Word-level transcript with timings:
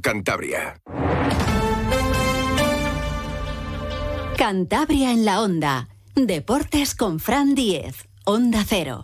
Cantabria. 0.00 0.80
Cantabria 4.38 5.10
en 5.10 5.24
la 5.24 5.42
onda. 5.42 5.88
Deportes 6.14 6.94
con 6.94 7.18
Fran 7.18 7.56
Diez. 7.56 8.08
Onda 8.24 8.62
Cero. 8.64 9.02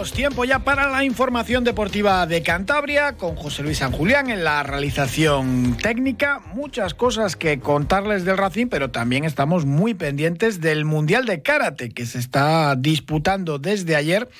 Tiempo 0.00 0.46
ya 0.46 0.60
para 0.60 0.88
la 0.88 1.04
información 1.04 1.62
deportiva 1.62 2.26
de 2.26 2.42
Cantabria 2.42 3.18
con 3.18 3.36
José 3.36 3.62
Luis 3.62 3.78
San 3.78 3.92
Julián 3.92 4.30
en 4.30 4.44
la 4.44 4.62
realización 4.62 5.76
técnica. 5.76 6.40
Muchas 6.54 6.94
cosas 6.94 7.36
que 7.36 7.60
contarles 7.60 8.24
del 8.24 8.38
Racing, 8.38 8.68
pero 8.68 8.90
también 8.90 9.24
estamos 9.24 9.66
muy 9.66 9.92
pendientes 9.92 10.62
del 10.62 10.86
Mundial 10.86 11.26
de 11.26 11.42
Karate 11.42 11.90
que 11.90 12.06
se 12.06 12.18
está 12.18 12.76
disputando 12.76 13.58
desde 13.58 13.94
ayer 13.94 14.30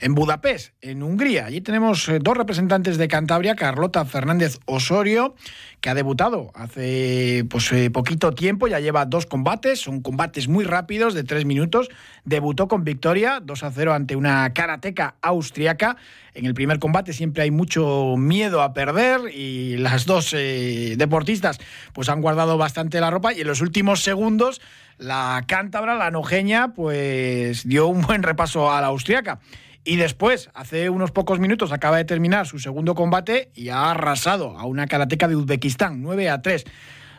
en 0.00 0.14
Budapest, 0.14 0.72
en 0.80 1.02
Hungría. 1.02 1.44
Allí 1.44 1.60
tenemos 1.60 2.08
eh, 2.08 2.18
dos 2.18 2.38
representantes 2.38 2.96
de 2.96 3.06
Cantabria, 3.06 3.56
Carlota 3.56 4.06
Fernández 4.06 4.58
Osorio 4.64 5.34
que 5.80 5.88
ha 5.88 5.94
debutado 5.94 6.50
hace 6.54 7.46
pues, 7.48 7.72
eh, 7.72 7.90
poquito 7.90 8.32
tiempo, 8.32 8.68
ya 8.68 8.80
lleva 8.80 9.06
dos 9.06 9.26
combates, 9.26 9.80
son 9.80 10.00
combates 10.00 10.48
muy 10.48 10.64
rápidos 10.64 11.14
de 11.14 11.24
tres 11.24 11.44
minutos. 11.44 11.88
Debutó 12.24 12.68
con 12.68 12.84
victoria, 12.84 13.40
2 13.42 13.62
a 13.62 13.70
0 13.70 13.94
ante 13.94 14.16
una 14.16 14.52
karateca 14.52 15.14
austriaca. 15.22 15.96
En 16.34 16.44
el 16.44 16.54
primer 16.54 16.78
combate 16.78 17.12
siempre 17.12 17.42
hay 17.42 17.50
mucho 17.50 18.16
miedo 18.16 18.62
a 18.62 18.74
perder 18.74 19.34
y 19.34 19.78
las 19.78 20.04
dos 20.04 20.34
eh, 20.34 20.94
deportistas 20.96 21.58
pues 21.92 22.08
han 22.08 22.20
guardado 22.20 22.58
bastante 22.58 23.00
la 23.00 23.10
ropa 23.10 23.32
y 23.32 23.40
en 23.40 23.46
los 23.46 23.60
últimos 23.60 24.02
segundos 24.02 24.60
la 24.98 25.44
cántabra, 25.46 25.94
la 25.94 26.10
nojeña, 26.10 26.74
pues 26.74 27.66
dio 27.66 27.86
un 27.86 28.02
buen 28.02 28.22
repaso 28.22 28.70
a 28.70 28.82
la 28.82 28.88
austriaca. 28.88 29.40
Y 29.84 29.96
después, 29.96 30.50
hace 30.52 30.90
unos 30.90 31.10
pocos 31.10 31.38
minutos, 31.38 31.72
acaba 31.72 31.96
de 31.96 32.04
terminar 32.04 32.46
su 32.46 32.58
segundo 32.58 32.94
combate 32.94 33.50
y 33.54 33.70
ha 33.70 33.90
arrasado 33.90 34.58
a 34.58 34.66
una 34.66 34.86
karateca 34.86 35.26
de 35.26 35.36
Uzbekistán, 35.36 36.02
9 36.02 36.28
a 36.28 36.42
3. 36.42 36.64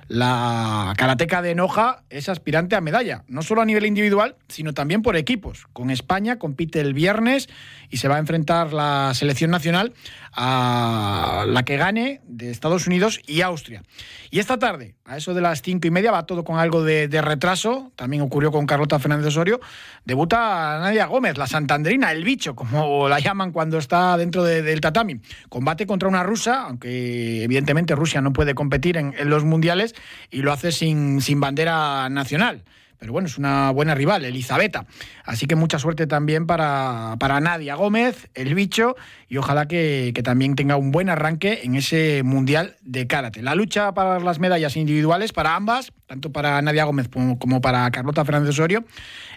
La 0.08 0.94
karateca 0.98 1.42
de 1.42 1.56
Noja 1.56 2.04
es 2.10 2.30
aspirante 2.30 2.76
a 2.76 2.82
medalla, 2.82 3.24
no 3.28 3.42
solo 3.42 3.62
a 3.62 3.66
nivel 3.66 3.86
individual, 3.86 4.36
sino 4.48 4.74
también 4.74 5.02
por 5.02 5.16
equipos. 5.16 5.68
Con 5.74 5.90
España 5.90 6.38
compite 6.38 6.82
el 6.82 6.94
viernes 6.94 7.50
y 7.90 7.98
se 7.98 8.08
va 8.08 8.16
a 8.16 8.20
enfrentar 8.20 8.74
la 8.74 9.12
selección 9.14 9.52
nacional 9.52 9.94
a 10.34 11.46
la 11.48 11.64
que 11.64 11.78
gane 11.78 12.22
de 12.26 12.52
Estados 12.52 12.88
Unidos 12.88 13.20
y 13.28 13.42
Austria. 13.42 13.84
Y 14.30 14.40
esta 14.40 14.58
tarde, 14.58 14.96
a 15.06 15.18
eso 15.18 15.34
de 15.34 15.42
las 15.42 15.62
cinco 15.62 15.88
y 15.88 15.92
media, 15.92 16.12
va 16.12 16.26
todo 16.26 16.44
con 16.44 16.58
algo 16.58 16.84
de, 16.84 17.22
retraso. 17.22 17.92
También 17.96 18.24
ocurrió 18.24 18.52
con 18.52 18.66
Carlota 18.66 18.98
Fernández 18.98 19.28
Osorio. 19.28 19.60
Debuta 20.06 20.80
Nadia 20.80 21.06
Gómez, 21.06 21.38
la 21.38 21.48
santandrina, 21.48 22.12
el 22.12 22.24
bicho, 22.24 22.56
como 22.56 23.10
la 23.10 23.20
llaman 23.20 23.52
cuando 23.52 23.78
está 23.78 24.16
dentro 24.18 24.44
del 24.44 24.80
tatami. 24.80 25.20
Combate 25.50 25.86
contra 25.86 26.08
una 26.08 26.24
rusa, 26.24 26.64
aunque 26.64 27.44
evidentemente 27.44 27.94
Rusia 27.96 28.22
no 28.22 28.32
puede 28.32 28.56
competir 28.56 28.98
en, 28.98 29.14
los 29.30 29.44
mundiales 29.44 29.91
y 30.30 30.42
lo 30.42 30.52
hace 30.52 30.72
sin, 30.72 31.22
sin 31.22 31.40
bandera 31.40 32.10
nacional 32.10 32.64
pero 33.02 33.14
bueno, 33.14 33.28
es 33.28 33.40
una 33.40 33.72
buena 33.72 33.96
rival, 33.96 34.24
Elizabeta. 34.26 34.86
Así 35.26 35.48
que 35.48 35.56
mucha 35.56 35.80
suerte 35.80 36.06
también 36.06 36.46
para, 36.46 37.16
para 37.18 37.40
Nadia 37.40 37.74
Gómez, 37.74 38.30
el 38.36 38.54
bicho, 38.54 38.96
y 39.28 39.38
ojalá 39.38 39.68
que, 39.68 40.14
también 40.24 40.54
tenga 40.54 40.76
un 40.76 40.92
buen 40.92 41.10
arranque 41.10 41.62
en 41.64 41.74
ese 41.74 42.22
Mundial 42.22 42.76
de 42.82 43.08
Karate. 43.08 43.42
La 43.42 43.56
lucha 43.56 43.96
para 43.96 44.20
las 44.20 44.38
medallas 44.38 44.78
individuales, 44.78 45.34
para 45.34 45.56
ambas, 45.56 45.92
tanto 46.12 46.30
para 46.30 46.62
Nadia 46.62 46.84
Gómez 46.84 47.08
como, 47.08 47.62
para 47.62 47.90
Carlota 47.90 48.26
Fernández 48.26 48.50
Osorio, 48.50 48.84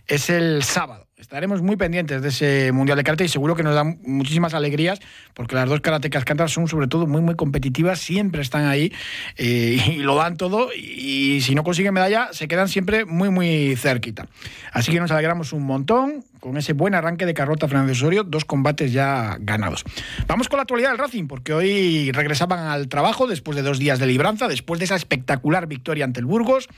es 0.08 0.28
el 0.28 0.64
sábado. 0.64 1.06
Estaremos 1.16 1.62
muy 1.62 1.76
pendientes 1.76 2.20
de 2.20 2.28
ese 2.30 2.72
Mundial 2.72 2.98
de 2.98 3.04
Karate 3.04 3.24
y 3.24 3.28
seguro 3.28 3.54
que 3.54 3.62
nos 3.62 3.76
dan 3.76 4.00
muchísimas 4.04 4.54
alegrías 4.54 4.98
porque 5.34 5.54
las 5.54 5.68
dos 5.68 5.80
karatecas 5.80 6.24
cantas 6.24 6.50
son 6.50 6.66
sobre 6.66 6.88
todo 6.88 7.06
muy 7.06 7.20
muy 7.20 7.36
competitivas, 7.36 8.00
siempre 8.00 8.42
están 8.42 8.66
ahí 8.66 8.92
eh, 9.36 9.80
y 9.86 9.96
lo 9.98 10.16
dan 10.16 10.36
todo 10.36 10.70
y 10.74 11.42
si 11.42 11.54
no 11.54 11.62
consiguen 11.62 11.94
medalla 11.94 12.30
se 12.32 12.48
quedan 12.48 12.68
siempre 12.68 13.04
muy 13.04 13.30
muy 13.30 13.76
cerquita. 13.76 14.26
Así 14.72 14.90
que 14.90 14.98
nos 14.98 15.12
alegramos 15.12 15.52
un 15.52 15.62
montón 15.62 16.24
con 16.44 16.58
ese 16.58 16.74
buen 16.74 16.94
arranque 16.94 17.24
de 17.24 17.32
Carlota 17.32 17.68
Fernández 17.68 17.96
Osorio, 17.96 18.22
dos 18.22 18.44
combates 18.44 18.92
ya 18.92 19.38
ganados. 19.40 19.82
Vamos 20.26 20.50
con 20.50 20.58
la 20.58 20.64
actualidad 20.64 20.90
del 20.90 20.98
Racing, 20.98 21.26
porque 21.26 21.54
hoy 21.54 22.12
regresaban 22.12 22.66
al 22.66 22.88
trabajo 22.88 23.26
después 23.26 23.56
de 23.56 23.62
dos 23.62 23.78
días 23.78 23.98
de 23.98 24.06
libranza, 24.06 24.46
después 24.46 24.78
de 24.78 24.84
esa 24.84 24.94
espectacular 24.94 25.66
victoria 25.66 26.04
ante 26.04 26.20
el 26.20 26.26
Burgos, 26.26 26.68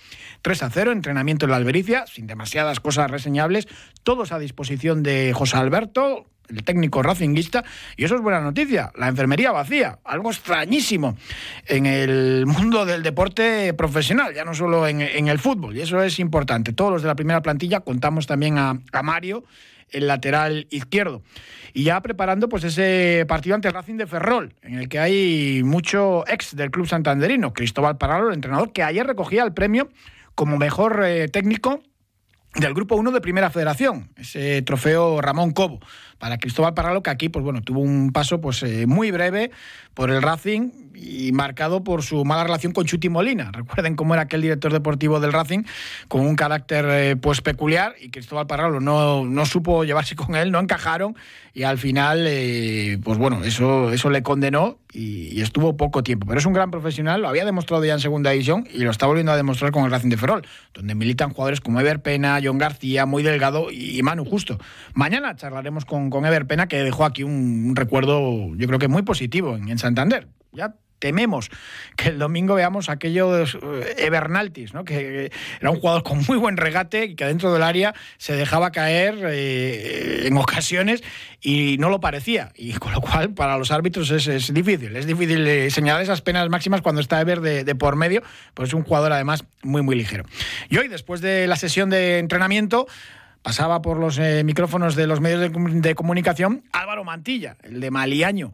3 0.42 0.62
a 0.62 0.70
0, 0.70 0.92
entrenamiento 0.92 1.46
en 1.46 1.50
la 1.50 1.56
Albericia, 1.56 2.06
sin 2.06 2.28
demasiadas 2.28 2.78
cosas 2.78 3.10
reseñables, 3.10 3.66
todos 4.04 4.30
a 4.30 4.38
disposición 4.38 5.02
de 5.02 5.32
José 5.34 5.56
Alberto, 5.56 6.26
el 6.48 6.64
técnico 6.64 7.02
racinguista, 7.02 7.64
y 7.96 8.04
eso 8.04 8.16
es 8.16 8.20
buena 8.20 8.40
noticia, 8.40 8.92
la 8.96 9.08
enfermería 9.08 9.52
vacía, 9.52 9.98
algo 10.04 10.30
extrañísimo 10.30 11.16
en 11.66 11.86
el 11.86 12.46
mundo 12.46 12.84
del 12.84 13.02
deporte 13.02 13.74
profesional, 13.74 14.34
ya 14.34 14.44
no 14.44 14.54
solo 14.54 14.86
en, 14.86 15.00
el 15.00 15.38
fútbol, 15.38 15.76
y 15.76 15.80
eso 15.80 16.02
es 16.02 16.18
importante. 16.18 16.72
Todos 16.72 16.92
los 16.92 17.02
de 17.02 17.08
la 17.08 17.14
primera 17.14 17.42
plantilla 17.42 17.80
contamos 17.80 18.26
también 18.26 18.58
a, 18.58 18.78
Mario, 19.02 19.44
el 19.90 20.06
lateral 20.06 20.66
izquierdo. 20.70 21.22
Y 21.72 21.84
ya 21.84 22.00
preparando 22.00 22.48
pues 22.48 22.64
ese 22.64 23.24
partido 23.28 23.54
ante 23.54 23.68
el 23.68 23.74
Racing 23.74 23.96
de 23.96 24.06
Ferrol, 24.06 24.54
en 24.62 24.78
el 24.78 24.88
que 24.88 24.98
hay 24.98 25.62
mucho 25.62 26.24
ex 26.26 26.56
del 26.56 26.70
club 26.70 26.86
santanderino, 26.86 27.52
Cristóbal 27.52 27.98
Paralo, 27.98 28.28
el 28.28 28.34
entrenador 28.34 28.72
que 28.72 28.82
ayer 28.82 29.06
recogía 29.06 29.44
el 29.44 29.52
premio 29.52 29.88
como 30.34 30.56
mejor 30.56 31.02
eh, 31.04 31.28
técnico 31.28 31.82
del 32.58 32.74
Grupo 32.74 32.96
1 32.96 33.10
de 33.10 33.20
Primera 33.20 33.50
Federación, 33.50 34.10
ese 34.16 34.62
trofeo 34.62 35.20
Ramón 35.20 35.52
Cobo. 35.52 35.80
Para 36.18 36.38
Cristóbal 36.38 36.72
Parralo, 36.72 37.02
que 37.02 37.10
aquí 37.10 37.28
pues 37.28 37.44
bueno, 37.44 37.60
tuvo 37.60 37.80
un 37.80 38.10
paso 38.12 38.40
pues 38.40 38.62
eh, 38.62 38.86
muy 38.86 39.10
breve 39.10 39.50
por 39.92 40.10
el 40.10 40.22
Racing 40.22 40.85
y 40.96 41.32
marcado 41.32 41.84
por 41.84 42.02
su 42.02 42.24
mala 42.24 42.44
relación 42.44 42.72
con 42.72 42.86
Chuti 42.86 43.08
Molina. 43.08 43.50
Recuerden 43.52 43.96
cómo 43.96 44.14
era 44.14 44.22
aquel 44.22 44.42
director 44.42 44.72
deportivo 44.72 45.20
del 45.20 45.32
Racing 45.32 45.64
con 46.08 46.22
un 46.22 46.36
carácter 46.36 46.86
eh, 46.88 47.16
pues 47.16 47.40
peculiar 47.40 47.94
y 48.00 48.10
Cristóbal 48.10 48.46
Parralo 48.46 48.80
no, 48.80 49.24
no 49.24 49.46
supo 49.46 49.84
llevarse 49.84 50.16
con 50.16 50.36
él, 50.36 50.52
no 50.52 50.60
encajaron 50.60 51.16
y 51.52 51.64
al 51.64 51.78
final 51.78 52.24
eh, 52.28 52.98
pues 53.02 53.18
bueno, 53.18 53.44
eso, 53.44 53.92
eso 53.92 54.10
le 54.10 54.22
condenó 54.22 54.78
y, 54.92 55.40
estuvo 55.42 55.76
poco 55.76 56.02
tiempo. 56.02 56.26
Pero 56.26 56.38
es 56.38 56.46
un 56.46 56.54
gran 56.54 56.70
profesional, 56.70 57.20
lo 57.20 57.28
había 57.28 57.44
demostrado 57.44 57.84
ya 57.84 57.92
en 57.92 58.00
segunda 58.00 58.30
división 58.30 58.66
y 58.72 58.78
lo 58.78 58.90
está 58.90 59.06
volviendo 59.06 59.32
a 59.32 59.36
demostrar 59.36 59.70
con 59.70 59.84
el 59.84 59.90
Racing 59.90 60.08
de 60.08 60.16
Ferrol, 60.16 60.46
donde 60.72 60.94
militan 60.94 61.30
jugadores 61.30 61.60
como 61.60 61.80
Ever 61.80 62.00
Pena, 62.00 62.40
John 62.42 62.58
García, 62.58 63.04
Muy 63.04 63.22
Delgado 63.22 63.70
y 63.70 64.02
Manu 64.02 64.24
Justo. 64.24 64.58
Mañana 64.94 65.36
charlaremos 65.36 65.84
con 65.84 65.96
con, 66.10 66.24
Ever 66.24 66.46
Pena, 66.46 66.68
que 66.68 66.82
dejó 66.82 67.04
aquí 67.04 67.22
un, 67.22 67.74
recuerdo, 67.74 68.54
yo 68.56 68.66
creo 68.66 68.78
que 68.78 68.88
muy 68.88 69.02
positivo 69.02 69.56
en, 69.56 69.78
Santander. 69.78 70.28
Ya 70.52 70.74
tememos 70.98 71.50
que 71.96 72.08
el 72.08 72.18
domingo 72.18 72.54
veamos 72.54 72.88
aquellos 72.88 73.54
eh, 73.54 73.94
Evernaltis, 73.98 74.74
¿no? 74.74 74.84
que 74.84 75.30
era 75.60 75.70
un 75.70 75.80
jugador 75.80 76.02
con 76.02 76.24
muy 76.26 76.36
buen 76.36 76.56
regate 76.56 77.04
y 77.04 77.14
que 77.14 77.24
dentro 77.24 77.52
del 77.52 77.62
área 77.62 77.94
se 78.18 78.34
dejaba 78.34 78.72
caer 78.72 79.18
eh, 79.24 80.26
en 80.26 80.36
ocasiones 80.36 81.02
y 81.40 81.76
no 81.78 81.90
lo 81.90 82.00
parecía. 82.00 82.52
Y 82.54 82.72
con 82.74 82.92
lo 82.92 83.00
cual, 83.00 83.34
para 83.34 83.58
los 83.58 83.70
árbitros 83.70 84.10
es, 84.10 84.52
difícil. 84.52 84.96
Es 84.96 85.06
difícil 85.06 85.46
eh, 85.46 85.70
señalar 85.70 86.02
esas 86.02 86.22
penas 86.22 86.48
máximas 86.48 86.82
cuando 86.82 87.00
está 87.00 87.20
Ever 87.20 87.40
de, 87.40 87.64
de, 87.64 87.74
por 87.74 87.96
medio, 87.96 88.22
pues 88.54 88.70
es 88.70 88.74
un 88.74 88.82
jugador 88.82 89.12
además 89.12 89.44
muy, 89.62 89.82
muy 89.82 89.96
ligero. 89.96 90.24
Y 90.68 90.78
hoy, 90.78 90.88
después 90.88 91.20
de 91.20 91.46
la 91.46 91.56
sesión 91.56 91.90
de 91.90 92.18
entrenamiento, 92.18 92.86
pasaba 93.46 93.80
por 93.80 93.98
los 93.98 94.18
eh, 94.18 94.42
micrófonos 94.42 94.96
de 94.96 95.06
los 95.06 95.20
medios 95.20 95.52
de, 95.52 95.94
comunicación 95.94 96.64
Álvaro 96.72 97.04
Mantilla, 97.04 97.56
el 97.62 97.78
de 97.78 97.92
Maliaño, 97.92 98.52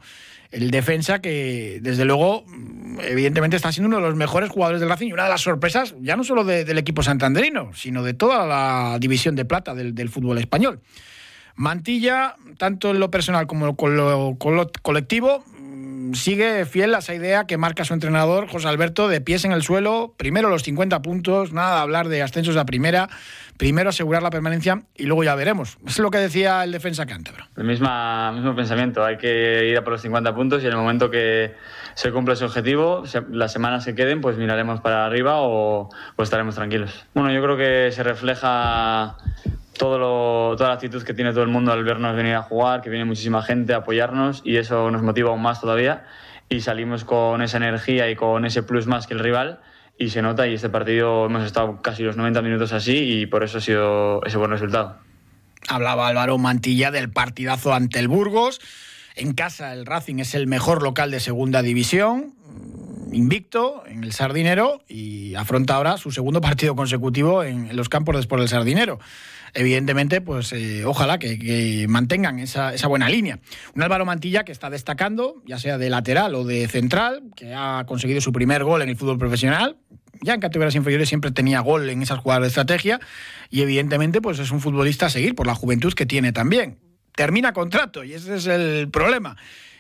el 0.51 0.71
defensa 0.71 1.23
que 1.23 1.79
desde 1.81 2.05
luego 2.05 2.45
evidentemente 3.01 3.57
está 3.57 3.73
siendo 3.73 3.89
uno 3.89 3.97
de 3.97 4.03
los 4.03 4.17
mejores 4.17 4.51
jugadores 4.51 4.81
del 4.81 4.91
Racing 4.91 5.09
y 5.09 5.13
una 5.15 5.25
de 5.25 5.31
las 5.31 5.41
sorpresas 5.41 5.95
ya 6.03 6.15
no 6.15 6.25
solo 6.25 6.45
del 6.45 6.77
equipo 6.77 7.03
santanderino, 7.03 7.71
sino 7.73 8.03
de 8.03 8.13
toda 8.13 8.47
la 8.47 8.99
división 9.01 9.35
de 9.35 9.47
plata 9.47 9.75
del, 9.75 10.09
fútbol 10.11 10.37
español. 10.37 10.81
Mantilla, 11.55 12.37
tanto 12.59 12.91
en 12.91 13.01
lo 13.01 13.11
personal 13.11 13.47
como 13.47 13.77
con 13.77 13.97
lo 13.97 14.37
colectivo, 14.83 15.43
sigue 16.15 16.65
fiel 16.67 16.95
a 16.95 16.99
esa 16.99 17.15
idea 17.15 17.47
que 17.47 17.57
marca 17.57 17.85
su 17.85 17.95
entrenador, 17.95 18.49
José 18.49 18.69
Alberto, 18.69 19.09
de 19.09 19.21
pies 19.21 19.45
en 19.45 19.53
el 19.53 19.63
suelo, 19.63 20.15
primero 20.17 20.49
los 20.49 20.63
50 20.63 21.03
puntos, 21.03 21.53
nada 21.53 21.77
de 21.77 21.81
hablar 21.81 22.09
de 22.09 22.23
ascensos 22.23 22.57
a 22.57 22.65
primera, 22.65 23.09
primero 23.63 23.91
asegurar 23.91 24.25
la 24.25 24.31
permanencia 24.31 24.83
y 24.97 25.05
luego 25.05 25.23
ya 25.23 25.37
veremos. 25.37 25.79
Es 25.87 26.01
lo 26.01 26.11
que 26.11 26.19
decía 26.19 26.65
el 26.65 26.73
defensa 26.73 27.07
cántabro. 27.07 27.45
El 27.57 27.63
misma, 27.63 28.33
mismo 28.33 28.57
pensamiento, 28.57 29.05
hay 29.05 29.19
que 29.19 29.69
ir 29.69 29.79
a 29.79 29.85
por 29.85 29.93
los 29.93 30.03
50 30.03 30.35
puntos 30.35 30.65
y 30.65 30.67
en 30.67 30.73
el 30.73 30.79
momento 30.79 31.13
que 31.13 31.55
se 31.95 32.11
cumpla 32.11 32.35
ese 32.35 32.45
objetivo, 32.45 33.05
las 33.31 33.53
semanas 33.53 33.85
que 33.85 33.95
queden, 33.95 34.21
pues 34.21 34.37
miraremos 34.37 34.81
para 34.81 35.07
arriba 35.07 35.35
o, 35.43 35.91
estaremos 36.19 36.57
tranquilos. 36.57 37.07
Bueno, 37.15 37.33
yo 37.33 37.41
creo 37.41 37.57
que 37.57 37.93
se 37.93 38.03
refleja 38.03 39.17
todo 39.79 40.57
toda 40.57 40.71
la 40.71 40.75
actitud 40.75 41.05
que 41.05 41.15
tiene 41.15 41.31
todo 41.31 41.45
el 41.45 41.51
mundo 41.51 41.71
al 41.71 41.85
vernos 41.85 42.17
venir 42.17 42.35
a 42.35 42.43
jugar, 42.43 42.83
que 42.83 42.91
viene 42.91 43.05
muchísima 43.05 43.43
gente 43.43 43.75
a 43.75 43.77
apoyarnos 43.77 44.43
y 44.45 44.57
eso 44.57 44.91
nos 44.91 45.03
motiva 45.03 45.31
aún 45.31 45.41
más 45.41 45.61
todavía 45.61 46.03
y 46.49 46.63
salimos 46.63 47.05
con 47.05 47.41
esa 47.43 47.59
energía 47.59 48.11
y 48.11 48.17
con 48.17 48.45
ese 48.45 48.65
plus 48.65 48.89
más 48.89 49.07
que 49.07 49.15
el 49.15 49.21
rival 49.21 49.61
y 50.03 50.11
se 50.11 50.21
nota 50.21 50.49
y 50.49 50.55
este 50.55 50.69
partido 50.69 51.27
hemos 51.27 51.45
estado 51.45 51.81
casi 51.81 52.03
los 52.03 52.17
90 52.17 52.43
minutos 52.43 52.73
así 52.73 52.97
y 52.97 53.27
por 53.27 53.45
eso 53.45 53.59
ha 53.59 53.61
sido 53.61 54.23
ese 54.25 54.37
buen 54.37 54.51
resultado. 54.51 54.97
Hablaba 55.69 56.09
Álvaro 56.09 56.39
Mantilla 56.39 56.91
del 56.91 57.11
partidazo 57.11 57.73
ante 57.73 58.01
el 58.01 58.09
Burgos 58.09 58.61
En 59.15 59.33
casa 59.33 59.73
el 59.73 59.87
Racing 59.87 60.17
es 60.19 60.35
el 60.35 60.49
mejor 60.49 60.83
local 60.83 61.13
de 61.13 61.21
segunda 61.21 61.63
división, 61.63 62.35
invicto 63.13 63.85
en 63.87 64.03
el 64.03 64.13
Sardinero 64.13 64.83
y 64.89 65.35
afronta 65.37 65.77
ahora 65.77 65.99
su 65.99 66.11
segundo 66.11 66.41
partido 66.41 66.75
consecutivo 66.75 67.45
en, 67.45 67.77
los 67.77 67.89
campos 67.89 68.17
después 68.17 68.41
del 68.41 68.49
Sardinero. 68.49 68.99
Evidentemente, 69.55 70.23
pues 70.23 70.53
eh, 70.53 70.85
ojalá 70.87 71.19
que, 71.19 71.87
mantengan 71.89 72.39
esa, 72.39 72.75
buena 72.89 73.09
línea. 73.09 73.39
Un 73.75 73.83
Álvaro 73.83 74.07
Mantilla 74.07 74.45
que 74.45 74.53
está 74.53 74.71
destacando, 74.71 75.43
ya 75.45 75.59
sea 75.59 75.77
de 75.77 75.91
lateral 75.91 76.35
o 76.35 76.45
de 76.45 76.67
central, 76.69 77.23
que 77.37 77.55
ha 77.55 77.85
conseguido 77.87 78.21
su 78.21 78.33
primer 78.33 78.65
gol 78.65 78.81
en 78.83 78.89
el 78.89 78.97
fútbol 78.97 79.19
profesional. 79.19 79.77
Ya 80.23 80.35
en 80.35 80.41
categorías 80.41 80.75
inferiores 80.75 81.09
siempre 81.09 81.33
tenía 81.33 81.61
gol 81.61 81.91
en 81.91 82.03
esas 82.03 82.21
jugadas 82.21 82.43
de 82.43 82.49
estrategia 82.49 83.01
y 83.51 83.63
evidentemente 83.63 84.21
pues 84.23 84.39
es 84.39 84.53
un 84.53 84.61
futbolista 84.61 85.07
a 85.07 85.11
seguir 85.11 85.35
por 85.35 85.47
la 85.47 85.55
juventud 85.55 85.93
que 85.95 86.07
tiene 86.07 86.33
también. 86.33 86.79
Termina 87.15 87.53
contrato 87.53 88.05
y 88.05 88.15
ese 88.15 88.37
es 88.37 88.47
el 88.47 88.89
problema 88.91 89.37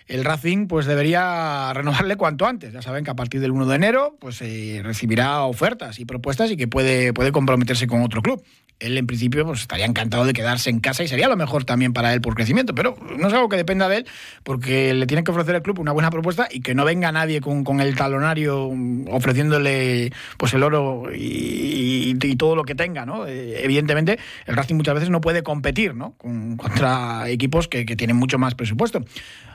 el 0.06 0.24
Racing 0.24 0.66
pues 0.66 0.86
debería 0.86 1.72
renovarle 1.74 2.16
cuanto 2.16 2.46
antes. 2.46 2.72
Ya 2.72 2.82
saben 2.82 3.04
que 3.04 3.10
a 3.10 3.16
partir 3.16 3.40
del 3.40 3.50
1 3.50 3.66
de 3.66 3.76
enero 3.76 4.16
pues 4.20 4.42
eh, 4.42 4.80
recibirá 4.82 5.42
ofertas 5.42 5.98
y 5.98 6.04
propuestas 6.04 6.50
y 6.50 6.56
que 6.56 6.69
puede, 6.69 7.12
puede 7.12 7.32
comprometerse 7.32 7.86
con 7.86 8.02
otro 8.02 8.20
club 8.22 8.42
él 8.82 8.99
en 8.99 9.06
principio 9.06 9.46
pues, 9.46 9.61
estaría 9.61 9.87
encantado 9.87 10.25
de 10.25 10.32
quedarse 10.32 10.70
en 10.70 10.81
casa 10.81 11.02
y 11.02 11.08
sería 11.08 11.29
lo 11.29 11.37
mejor 11.37 11.64
también 11.64 11.93
para 11.93 12.12
él 12.12 12.20
por 12.20 12.34
crecimiento, 12.34 12.75
pero 12.75 12.96
no 13.17 13.29
es 13.29 13.34
algo 13.34 13.49
que 13.49 13.56
dependa 13.56 13.88
de 13.88 13.99
él 13.99 14.06
porque 14.43 14.94
le 14.94 15.06
tiene 15.06 15.25
que 15.25 15.31
ofrecer 15.31 15.55
el 15.55 15.62
club 15.62 15.79
una 15.79 15.93
buena 15.93 16.11
propuesta 16.11 16.49
y 16.50 16.61
que 16.61 16.75
no 16.75 16.84
venga 16.84 17.12
nadie 17.12 17.40
con, 17.40 17.81
el 17.81 17.96
talonario 17.96 18.70
ofreciéndole 19.08 20.12
pues 20.37 20.55
el 20.55 20.62
oro 20.62 21.05
y, 21.14 22.14
todo 22.38 22.56
lo 22.56 22.64
que 22.64 22.75
tenga, 22.75 23.05
¿no? 23.05 23.26
Eh, 23.26 23.62
evidentemente 23.62 24.19
el 24.46 24.56
Racing 24.56 24.75
muchas 24.75 24.94
veces 24.94 25.11
no 25.11 25.20
puede 25.20 25.43
competir, 25.43 25.94
¿no? 25.94 26.14
contra 26.56 27.29
equipos 27.29 27.69
que, 27.69 27.84
tienen 27.84 28.17
mucho 28.17 28.38
más 28.38 28.55
presupuesto. 28.55 29.05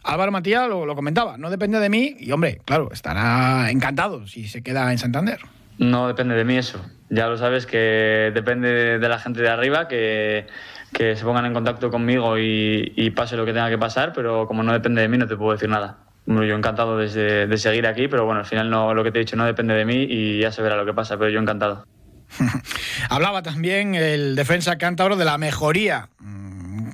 Álvaro 0.03 0.31
Matías 0.31 0.69
lo 0.69 0.95
comentaba, 0.95 1.37
no 1.37 1.49
depende 1.49 1.79
de 1.79 1.89
mí 1.89 2.15
y 2.19 2.31
hombre, 2.31 2.61
claro, 2.65 2.89
estará 2.93 3.71
encantado 3.71 4.27
si 4.27 4.47
se 4.47 4.61
queda 4.61 4.91
en 4.91 4.99
Santander. 4.99 5.39
No 5.77 6.07
depende 6.07 6.35
de 6.35 6.43
mí 6.43 6.57
eso. 6.57 6.83
Ya 7.09 7.27
lo 7.27 7.37
sabes 7.37 7.65
que 7.65 8.31
depende 8.33 8.99
de 8.99 9.09
la 9.09 9.19
gente 9.19 9.41
de 9.41 9.49
arriba 9.49 9.87
que, 9.87 10.47
que 10.93 11.15
se 11.15 11.23
pongan 11.23 11.45
en 11.45 11.53
contacto 11.53 11.89
conmigo 11.89 12.37
y, 12.37 13.11
pase 13.15 13.37
lo 13.37 13.45
que 13.45 13.53
tenga 13.53 13.69
que 13.69 13.77
pasar, 13.77 14.13
pero 14.13 14.47
como 14.47 14.63
no 14.63 14.73
depende 14.73 15.01
de 15.01 15.07
mí 15.07 15.17
no 15.17 15.27
te 15.27 15.35
puedo 15.35 15.53
decir 15.53 15.69
nada. 15.69 15.97
yo 16.25 16.55
encantado 16.55 16.97
de, 16.97 17.47
de, 17.47 17.57
seguir 17.57 17.87
aquí, 17.87 18.07
pero 18.07 18.25
bueno, 18.25 18.41
al 18.41 18.45
final 18.45 18.69
no, 18.69 18.93
lo 18.93 19.03
que 19.03 19.11
te 19.11 19.19
he 19.19 19.21
dicho 19.21 19.35
no 19.35 19.45
depende 19.45 19.73
de 19.73 19.85
mí 19.85 20.05
y 20.09 20.39
ya 20.39 20.51
se 20.51 20.61
verá 20.61 20.75
lo 20.75 20.85
que 20.85 20.93
pasa, 20.93 21.17
pero 21.17 21.29
yo 21.29 21.39
encantado. 21.39 21.85
Hablaba 23.09 23.41
también 23.41 23.95
el 23.95 24.35
defensa 24.35 24.77
cántabro 24.77 25.15
de 25.15 25.25
la 25.25 25.37
mejoría 25.37 26.09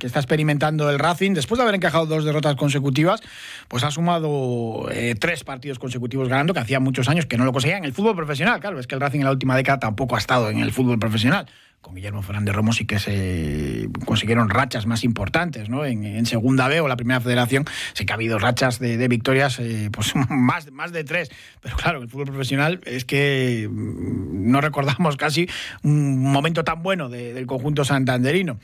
que 0.04 0.08
está 0.08 0.20
experimentando 0.20 0.90
el 0.90 1.00
Racing, 1.00 1.32
después 1.32 1.58
de 1.58 1.64
haber 1.64 1.76
encajado 1.76 2.06
dos 2.06 2.26
derrotas 2.26 2.58
consecutivas, 2.58 3.22
pues 3.70 3.86
ha 3.86 3.92
sumado 3.92 4.90
eh, 4.92 5.16
tres 5.18 5.46
partidos 5.46 5.80
consecutivos 5.80 6.28
ganando, 6.28 6.54
que 6.54 6.60
hacía 6.60 6.82
muchos 6.82 7.08
años 7.08 7.26
que 7.26 7.38
no 7.38 7.46
lo 7.46 7.54
conseguía 7.54 7.78
en 7.78 7.86
el 7.86 7.94
fútbol 7.94 8.14
profesional. 8.14 8.60
Claro, 8.60 8.82
es 8.82 8.88
que 8.88 8.96
el 8.96 9.02
Racing 9.02 9.20
en 9.20 9.26
la 9.26 9.32
última 9.32 9.56
década 9.56 9.80
tampoco 9.80 10.18
ha 10.18 10.20
estado 10.20 10.50
en 10.50 10.60
el 10.60 10.74
fútbol 10.74 11.00
profesional 11.00 11.46
con 11.84 11.96
Guillermo 11.96 12.22
Fernández 12.22 12.56
Romo 12.56 12.72
sí 12.72 12.86
que 12.86 12.98
se 12.98 13.90
consiguieron 14.06 14.50
rachas 14.50 14.88
más 14.88 15.04
importantes, 15.04 15.70
¿no? 15.70 15.86
En, 15.86 16.26
segunda 16.26 16.70
B 16.70 16.80
o 16.80 16.88
la 16.88 16.96
primera 16.96 17.20
federación 17.20 17.66
sí 17.94 18.06
que 18.06 18.14
ha 18.14 18.16
habido 18.16 18.40
rachas 18.40 18.80
de, 18.80 19.08
victorias, 19.10 19.60
eh, 19.60 19.90
pues 19.92 20.14
más, 20.30 20.72
más 20.72 20.94
de 20.94 21.04
tres. 21.04 21.30
Pero 21.62 21.76
claro, 21.76 22.02
el 22.02 22.10
fútbol 22.10 22.28
profesional 22.28 22.80
es 22.86 23.04
que 23.04 23.68
mm, 23.70 24.50
no 24.50 24.62
recordamos 24.62 25.18
casi 25.18 25.50
un 25.84 26.22
momento 26.22 26.64
tan 26.64 26.82
bueno 26.82 27.10
del 27.10 27.46
conjunto 27.46 27.84
santanderino. 27.84 28.60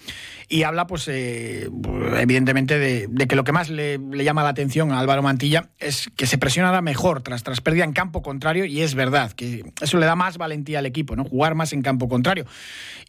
Y 0.48 0.64
habla, 0.64 0.88
pues, 0.88 1.08
eh, 1.10 1.70
evidentemente, 2.18 2.80
de, 2.80 3.28
que 3.28 3.36
lo 3.36 3.44
que 3.44 3.52
más 3.52 3.70
le, 3.70 4.00
llama 4.24 4.44
la 4.44 4.50
atención 4.50 4.92
a 4.92 5.00
Álvaro 5.00 5.22
Mantilla 5.22 5.70
es 5.78 6.10
que 6.16 6.26
se 6.26 6.38
presionará 6.38 6.82
mejor 6.82 7.22
tras, 7.22 7.44
tras 7.44 7.62
pérdida 7.62 7.84
en 7.84 7.92
campo 7.92 8.22
contrario, 8.22 8.66
y 8.66 8.82
es 8.82 8.96
verdad 8.96 9.34
que 9.34 9.64
eso 9.82 9.98
le 9.98 10.06
da 10.06 10.16
más 10.16 10.38
valentía 10.38 10.80
al 10.80 10.86
equipo, 10.86 11.16
¿no? 11.16 11.26
Jugar 11.26 11.54
más 11.54 11.74
en 11.74 11.82
campo 11.82 12.08
contrario. 12.08 12.46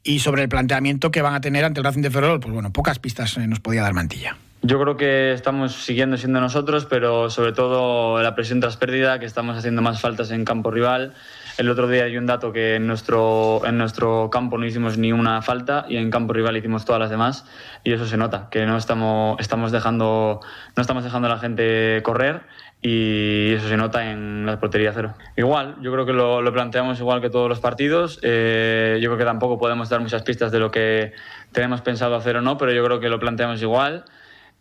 Y 0.03 0.21
sobre 0.21 0.43
el 0.43 0.49
planteamiento 0.49 1.11
que 1.11 1.23
van 1.23 1.35
a 1.35 1.41
tener 1.41 1.65
ante 1.65 1.81
el 1.81 1.85
Racing 1.85 2.03
de 2.03 2.11
Ferrol, 2.11 2.41
pues 2.41 2.55
bueno, 2.55 2.73
pocas 2.73 2.99
pistas 2.99 3.37
eh, 3.37 3.47
nos 3.47 3.61
podía 3.61 3.83
dar 3.83 3.93
Mantilla. 3.93 4.37
Yo 4.63 4.81
creo 4.81 4.97
que 4.97 5.33
estamos 5.33 5.75
siguiendo 5.75 6.19
siendo 6.19 6.41
nosotros, 6.41 6.87
pero 6.87 7.31
sobre 7.31 7.53
todo 7.53 8.23
la 8.23 8.35
presión 8.35 8.61
tras 8.61 8.77
pérdida, 8.77 9.19
que 9.19 9.25
estamos 9.25 9.57
haciendo 9.57 9.81
más 9.81 10.01
faltas 10.01 10.31
en 10.31 10.45
campo 10.45 10.71
rival. 10.71 11.15
El 11.61 11.69
otro 11.69 11.89
día 11.89 12.05
hay 12.05 12.17
un 12.17 12.25
dato 12.25 12.55
que 12.55 12.77
en 12.77 12.87
nuestro, 12.87 13.61
en 13.67 13.77
nuestro 13.77 14.31
campo 14.31 14.57
no 14.57 14.65
hicimos 14.65 14.97
ni 14.97 15.13
una 15.13 15.43
falta 15.43 15.85
y 15.91 15.99
en 15.99 16.11
campo 16.11 16.33
rival 16.33 16.57
hicimos 16.57 16.87
todas 16.87 16.99
las 16.99 17.11
demás 17.11 17.45
y 17.85 17.93
eso 17.93 18.07
se 18.07 18.17
nota, 18.17 18.49
que 18.51 18.65
no 18.65 18.79
estamos, 18.79 19.39
estamos, 19.39 19.71
dejando, 19.71 20.41
no 20.75 20.81
estamos 20.81 21.05
dejando 21.05 21.29
a 21.29 21.33
la 21.33 21.39
gente 21.39 22.01
correr 22.03 22.41
y 22.81 23.53
eso 23.53 23.69
se 23.69 23.77
nota 23.77 24.11
en 24.11 24.47
la 24.47 24.59
portería 24.59 24.93
cero. 24.95 25.13
Igual, 25.37 25.77
yo 25.83 25.93
creo 25.93 26.07
que 26.07 26.15
lo, 26.15 26.51
planteamos 26.51 26.99
igual 26.99 27.21
que 27.21 27.29
todos 27.29 27.51
los 27.51 27.61
partidos. 27.61 28.21
Eh, 28.23 28.99
yo 29.03 29.11
creo 29.11 29.19
que 29.19 29.27
tampoco 29.27 29.59
podemos 29.59 29.91
dar 29.91 30.01
muchas 30.01 30.23
pistas 30.23 30.51
de 30.53 30.61
lo 30.61 30.71
que 30.71 31.13
tenemos 31.53 31.83
pensado 31.83 32.17
hacer 32.17 32.39
o 32.39 32.41
no, 32.41 32.57
pero 32.57 32.73
yo 32.73 32.83
creo 32.87 33.01
que 33.01 33.11
lo 33.11 33.21
planteamos 33.21 33.61
igual. 33.61 34.07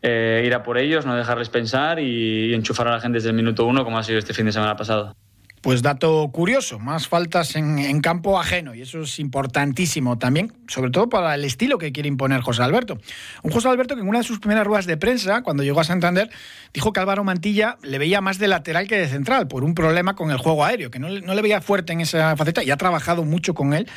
Eh, 0.01 0.44
ir 0.46 0.54
a 0.54 0.63
por 0.63 0.78
ellos, 0.78 1.06
no 1.06 1.16
dejarles 1.16 1.48
pensar 1.48 2.01
y 2.01 2.54
enchufar 2.54 2.90
a 2.90 2.92
la 2.92 3.00
gente 3.00 3.19
desde 3.19 3.30
el 3.30 3.36
minuto 3.36 3.66
uno, 3.66 3.86
como 3.86 3.98
ha 3.98 4.04
sido 4.04 4.19
este 4.19 4.34
fin 4.34 4.48
de 4.48 4.51
semana 4.51 4.75
pasado. 4.75 5.16
Pues 5.61 5.81
dato 5.81 6.29
curioso, 6.31 6.79
más 6.79 7.09
faltas 7.09 7.56
en, 7.57 8.00
campo 8.01 8.39
ajeno 8.39 8.73
y 8.75 8.81
eso 8.81 9.01
es 9.01 9.19
importantísimo 9.19 10.17
también, 10.17 10.53
sobre 10.67 10.89
todo 10.89 11.09
para 11.09 11.35
el 11.35 11.44
estilo 11.44 11.77
que 11.77 11.91
quiere 11.91 12.07
imponer 12.07 12.39
José 12.39 12.63
Alberto. 12.63 12.97
Un 13.44 13.51
José 13.51 13.67
Alberto 13.67 13.95
que 13.95 14.01
en 14.01 14.07
una 14.07 14.19
de 14.19 14.23
sus 14.23 14.39
primeras 14.39 14.65
ruedas 14.65 14.85
de 14.85 14.95
prensa, 14.95 15.41
cuando 15.41 15.63
llegó 15.63 15.81
a 15.81 15.83
Santander, 15.83 16.29
dijo 16.73 16.94
que 16.94 17.01
Álvaro 17.01 17.25
Mantilla 17.25 17.77
le 17.83 17.97
veía 17.97 18.21
más 18.21 18.39
de 18.39 18.47
lateral 18.47 18.88
que 18.88 18.97
de 18.97 19.07
central 19.09 19.50
por 19.50 19.65
un 19.65 19.75
problema 19.75 20.15
con 20.15 20.31
el 20.31 20.38
juego 20.38 20.63
aéreo, 20.63 20.91
que 20.91 21.00
no, 21.00 21.09
le 21.09 21.41
veía 21.41 21.59
fuerte 21.59 21.91
en 21.91 22.01
esa 22.01 22.38
faceta 22.38 22.63
y 22.63 22.71
ha 22.71 22.77
trabajado 22.77 23.25
mucho 23.25 23.53
con 23.53 23.73
él 23.73 23.88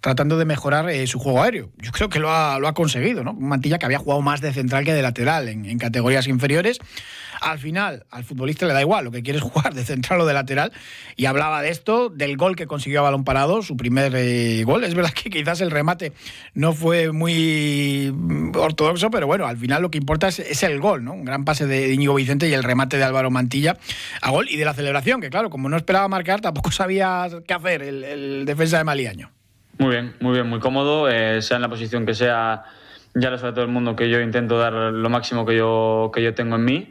tratando 0.00 0.38
de 0.38 0.44
mejorar 0.44 0.90
eh, 0.90 1.06
su 1.06 1.20
juego 1.20 1.42
aéreo. 1.42 1.70
Yo 1.78 1.92
creo 1.92 2.08
que 2.08 2.18
lo 2.18 2.30
ha, 2.32 2.72
conseguido, 2.74 3.22
¿no? 3.22 3.32
Mantilla 3.34 3.78
que 3.78 3.86
había 3.86 3.98
jugado 3.98 4.22
más 4.22 4.40
de 4.40 4.52
central 4.52 4.84
que 4.84 4.94
de 4.94 5.02
lateral 5.02 5.48
en 5.48 5.78
categorías 5.78 6.26
inferiores 6.26 6.80
al 7.42 7.58
final, 7.58 8.04
al 8.10 8.24
futbolista 8.24 8.66
le 8.66 8.72
da 8.72 8.80
igual, 8.80 9.04
lo 9.04 9.10
que 9.10 9.22
quiere 9.22 9.40
jugar 9.40 9.74
de 9.74 9.84
central 9.84 10.20
o 10.20 10.26
de 10.26 10.32
lateral. 10.32 10.72
Y 11.16 11.26
hablaba 11.26 11.60
de 11.60 11.70
esto, 11.70 12.08
del 12.08 12.36
gol 12.36 12.56
que 12.56 12.66
consiguió 12.66 13.00
a 13.00 13.02
balón 13.02 13.24
parado, 13.24 13.62
su 13.62 13.76
primer 13.76 14.12
eh, 14.14 14.62
gol. 14.64 14.84
Es 14.84 14.94
verdad 14.94 15.10
que 15.12 15.28
quizás 15.28 15.60
el 15.60 15.70
remate 15.70 16.12
no 16.54 16.72
fue 16.72 17.12
muy 17.12 18.12
mm, 18.14 18.56
ortodoxo, 18.56 19.10
pero 19.10 19.26
bueno, 19.26 19.46
al 19.46 19.56
final 19.56 19.82
lo 19.82 19.90
que 19.90 19.98
importa 19.98 20.28
es, 20.28 20.62
el 20.62 20.80
gol, 20.80 21.04
¿no? 21.04 21.12
Un 21.12 21.24
gran 21.24 21.44
pase 21.44 21.66
de 21.66 21.92
Íñigo 21.92 22.14
Vicente 22.14 22.48
y 22.48 22.54
el 22.54 22.62
remate 22.62 22.96
de 22.96 23.04
Álvaro 23.04 23.30
Mantilla 23.30 23.76
a 24.20 24.30
gol 24.30 24.46
y 24.48 24.56
de 24.56 24.64
la 24.64 24.74
celebración, 24.74 25.20
que 25.20 25.30
claro, 25.30 25.50
como 25.50 25.68
no 25.68 25.76
esperaba 25.76 26.06
marcar, 26.08 26.40
tampoco 26.40 26.70
sabía 26.72 27.28
qué 27.46 27.54
hacer 27.54 27.82
el, 27.82 28.44
defensa 28.46 28.78
de 28.78 28.84
Maliaño. 28.84 29.30
Muy 29.78 29.90
bien, 29.90 30.14
muy 30.20 30.34
bien, 30.34 30.48
muy 30.48 30.60
cómodo, 30.60 31.08
eh, 31.10 31.42
sea 31.42 31.56
en 31.56 31.62
la 31.62 31.68
posición 31.68 32.06
que 32.06 32.14
sea 32.14 32.64
ya 33.14 33.30
lo 33.30 33.38
sabe 33.38 33.52
todo 33.52 33.64
el 33.64 33.70
mundo 33.70 33.94
que 33.94 34.08
yo 34.08 34.20
intento 34.20 34.58
dar 34.58 34.72
lo 34.72 35.10
máximo 35.10 35.44
que 35.44 35.56
yo, 35.56 36.10
que 36.14 36.22
yo 36.22 36.34
tengo 36.34 36.56
en 36.56 36.64
mí 36.64 36.90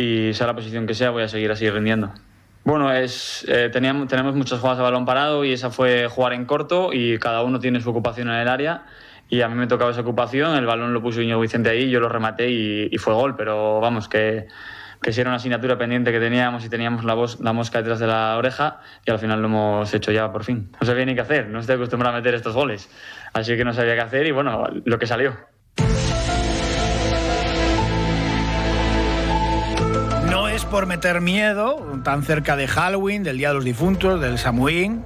y 0.00 0.32
sea 0.32 0.46
la 0.46 0.54
posición 0.54 0.86
que 0.86 0.94
sea, 0.94 1.10
voy 1.10 1.22
a 1.22 1.28
seguir 1.28 1.50
así 1.52 1.68
rindiendo. 1.68 2.10
Bueno, 2.64 2.90
es, 2.90 3.44
eh, 3.48 3.68
teníamos, 3.70 4.08
tenemos 4.08 4.34
muchas 4.34 4.58
jugadas 4.58 4.78
de 4.78 4.84
balón 4.84 5.04
parado 5.04 5.44
y 5.44 5.52
esa 5.52 5.70
fue 5.70 6.08
jugar 6.08 6.32
en 6.32 6.46
corto 6.46 6.90
y 6.92 7.18
cada 7.18 7.42
uno 7.42 7.60
tiene 7.60 7.82
su 7.82 7.90
ocupación 7.90 8.28
en 8.28 8.36
el 8.36 8.48
área 8.48 8.84
y 9.28 9.42
a 9.42 9.48
mí 9.48 9.56
me 9.56 9.66
tocaba 9.66 9.90
esa 9.90 10.00
ocupación, 10.00 10.56
el 10.56 10.64
balón 10.64 10.94
lo 10.94 11.02
puso 11.02 11.20
Iñigo 11.20 11.40
Vicente 11.40 11.68
ahí, 11.68 11.90
yo 11.90 12.00
lo 12.00 12.08
rematé 12.08 12.48
y, 12.50 12.96
fue 12.96 13.12
gol, 13.12 13.36
pero 13.36 13.78
vamos, 13.80 14.08
que, 14.08 14.48
que 15.02 15.12
si 15.12 15.20
era 15.20 15.28
una 15.28 15.36
asignatura 15.36 15.76
pendiente 15.76 16.12
que 16.12 16.20
teníamos 16.20 16.64
y 16.64 16.70
teníamos 16.70 17.04
la, 17.04 17.12
voz, 17.12 17.38
la 17.40 17.52
mosca 17.52 17.78
detrás 17.78 17.98
de 17.98 18.06
la 18.06 18.38
oreja 18.38 18.80
y 19.04 19.10
al 19.10 19.18
final 19.18 19.42
lo 19.42 19.48
hemos 19.48 19.92
hecho 19.92 20.12
ya 20.12 20.32
por 20.32 20.44
fin. 20.44 20.72
No 20.80 20.86
sabía 20.86 21.04
ni 21.04 21.14
qué 21.14 21.20
hacer, 21.20 21.48
no 21.48 21.60
estoy 21.60 21.76
acostumbrado 21.76 22.16
a 22.16 22.18
meter 22.20 22.34
estos 22.34 22.54
goles, 22.54 22.88
así 23.34 23.54
que 23.54 23.64
no 23.66 23.74
sabía 23.74 23.94
qué 23.96 24.00
hacer 24.00 24.26
y 24.26 24.30
bueno, 24.30 24.66
lo 24.82 24.98
que 24.98 25.06
salió. 25.06 25.36
Por 30.70 30.86
meter 30.86 31.20
miedo, 31.20 32.00
tan 32.04 32.22
cerca 32.22 32.54
de 32.54 32.68
Halloween, 32.68 33.24
del 33.24 33.38
Día 33.38 33.48
de 33.48 33.54
los 33.54 33.64
Difuntos, 33.64 34.20
del 34.20 34.38
Samuín, 34.38 35.02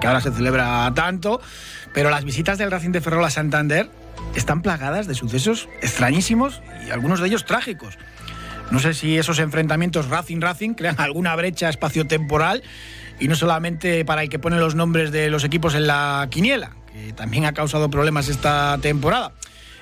que 0.00 0.06
ahora 0.06 0.20
se 0.20 0.30
celebra 0.30 0.90
tanto, 0.94 1.40
pero 1.92 2.10
las 2.10 2.24
visitas 2.24 2.58
del 2.58 2.70
Racing 2.70 2.90
de 2.90 3.00
Ferrol 3.00 3.24
a 3.24 3.30
Santander 3.30 3.90
están 4.36 4.62
plagadas 4.62 5.08
de 5.08 5.14
sucesos 5.14 5.68
extrañísimos 5.82 6.62
y 6.86 6.90
algunos 6.90 7.20
de 7.20 7.26
ellos 7.26 7.44
trágicos. 7.44 7.98
No 8.70 8.78
sé 8.78 8.94
si 8.94 9.18
esos 9.18 9.40
enfrentamientos 9.40 10.08
Racing-Racing 10.08 10.74
crean 10.74 11.00
alguna 11.00 11.34
brecha 11.34 11.68
espaciotemporal 11.68 12.62
y 13.18 13.26
no 13.26 13.34
solamente 13.34 14.04
para 14.04 14.22
el 14.22 14.28
que 14.28 14.38
pone 14.38 14.58
los 14.58 14.76
nombres 14.76 15.10
de 15.10 15.28
los 15.28 15.42
equipos 15.42 15.74
en 15.74 15.88
la 15.88 16.28
quiniela, 16.30 16.70
que 16.92 17.12
también 17.14 17.46
ha 17.46 17.52
causado 17.52 17.90
problemas 17.90 18.28
esta 18.28 18.78
temporada. 18.80 19.32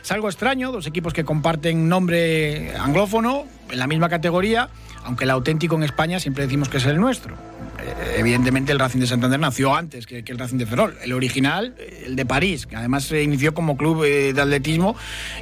Es 0.02 0.10
algo 0.10 0.28
extraño, 0.28 0.72
dos 0.72 0.86
equipos 0.86 1.12
que 1.12 1.24
comparten 1.24 1.86
nombre 1.86 2.74
anglófono 2.78 3.44
en 3.70 3.78
la 3.78 3.86
misma 3.86 4.08
categoría 4.08 4.70
aunque 5.08 5.24
el 5.24 5.30
auténtico 5.30 5.74
en 5.74 5.84
España 5.84 6.20
siempre 6.20 6.44
decimos 6.44 6.68
que 6.68 6.76
es 6.76 6.84
el 6.84 6.98
nuestro. 6.98 7.34
Eh, 7.34 8.16
evidentemente 8.18 8.72
el 8.72 8.78
Racing 8.78 9.00
de 9.00 9.06
Santander 9.06 9.40
nació 9.40 9.74
antes 9.74 10.06
que, 10.06 10.18
el 10.18 10.38
Racing 10.38 10.58
de 10.58 10.66
Ferrol. 10.66 10.98
El 11.02 11.14
original, 11.14 11.74
el 12.04 12.14
de 12.14 12.26
París, 12.26 12.66
que 12.66 12.76
además 12.76 13.04
se 13.04 13.22
inició 13.22 13.54
como 13.54 13.78
club 13.78 14.04
eh, 14.04 14.34
de 14.34 14.42
atletismo 14.42 14.96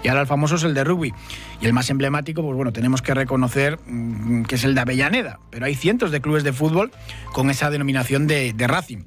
y 0.04 0.08
ahora 0.08 0.20
el 0.20 0.28
famoso 0.28 0.54
es 0.54 0.62
el 0.62 0.72
de 0.72 0.84
rugby. 0.84 1.12
Y 1.60 1.66
el 1.66 1.72
más 1.72 1.90
emblemático, 1.90 2.42
pues 2.42 2.54
bueno, 2.54 2.72
tenemos 2.72 3.02
que 3.02 3.12
reconocer 3.12 3.80
mm, 3.86 4.44
que 4.44 4.54
es 4.54 4.62
el 4.62 4.76
de 4.76 4.82
Avellaneda, 4.82 5.40
pero 5.50 5.66
hay 5.66 5.74
cientos 5.74 6.12
de 6.12 6.20
clubes 6.20 6.44
de 6.44 6.52
fútbol 6.52 6.92
con 7.32 7.50
esa 7.50 7.68
denominación 7.68 8.28
de, 8.28 8.54
Racing. 8.56 9.02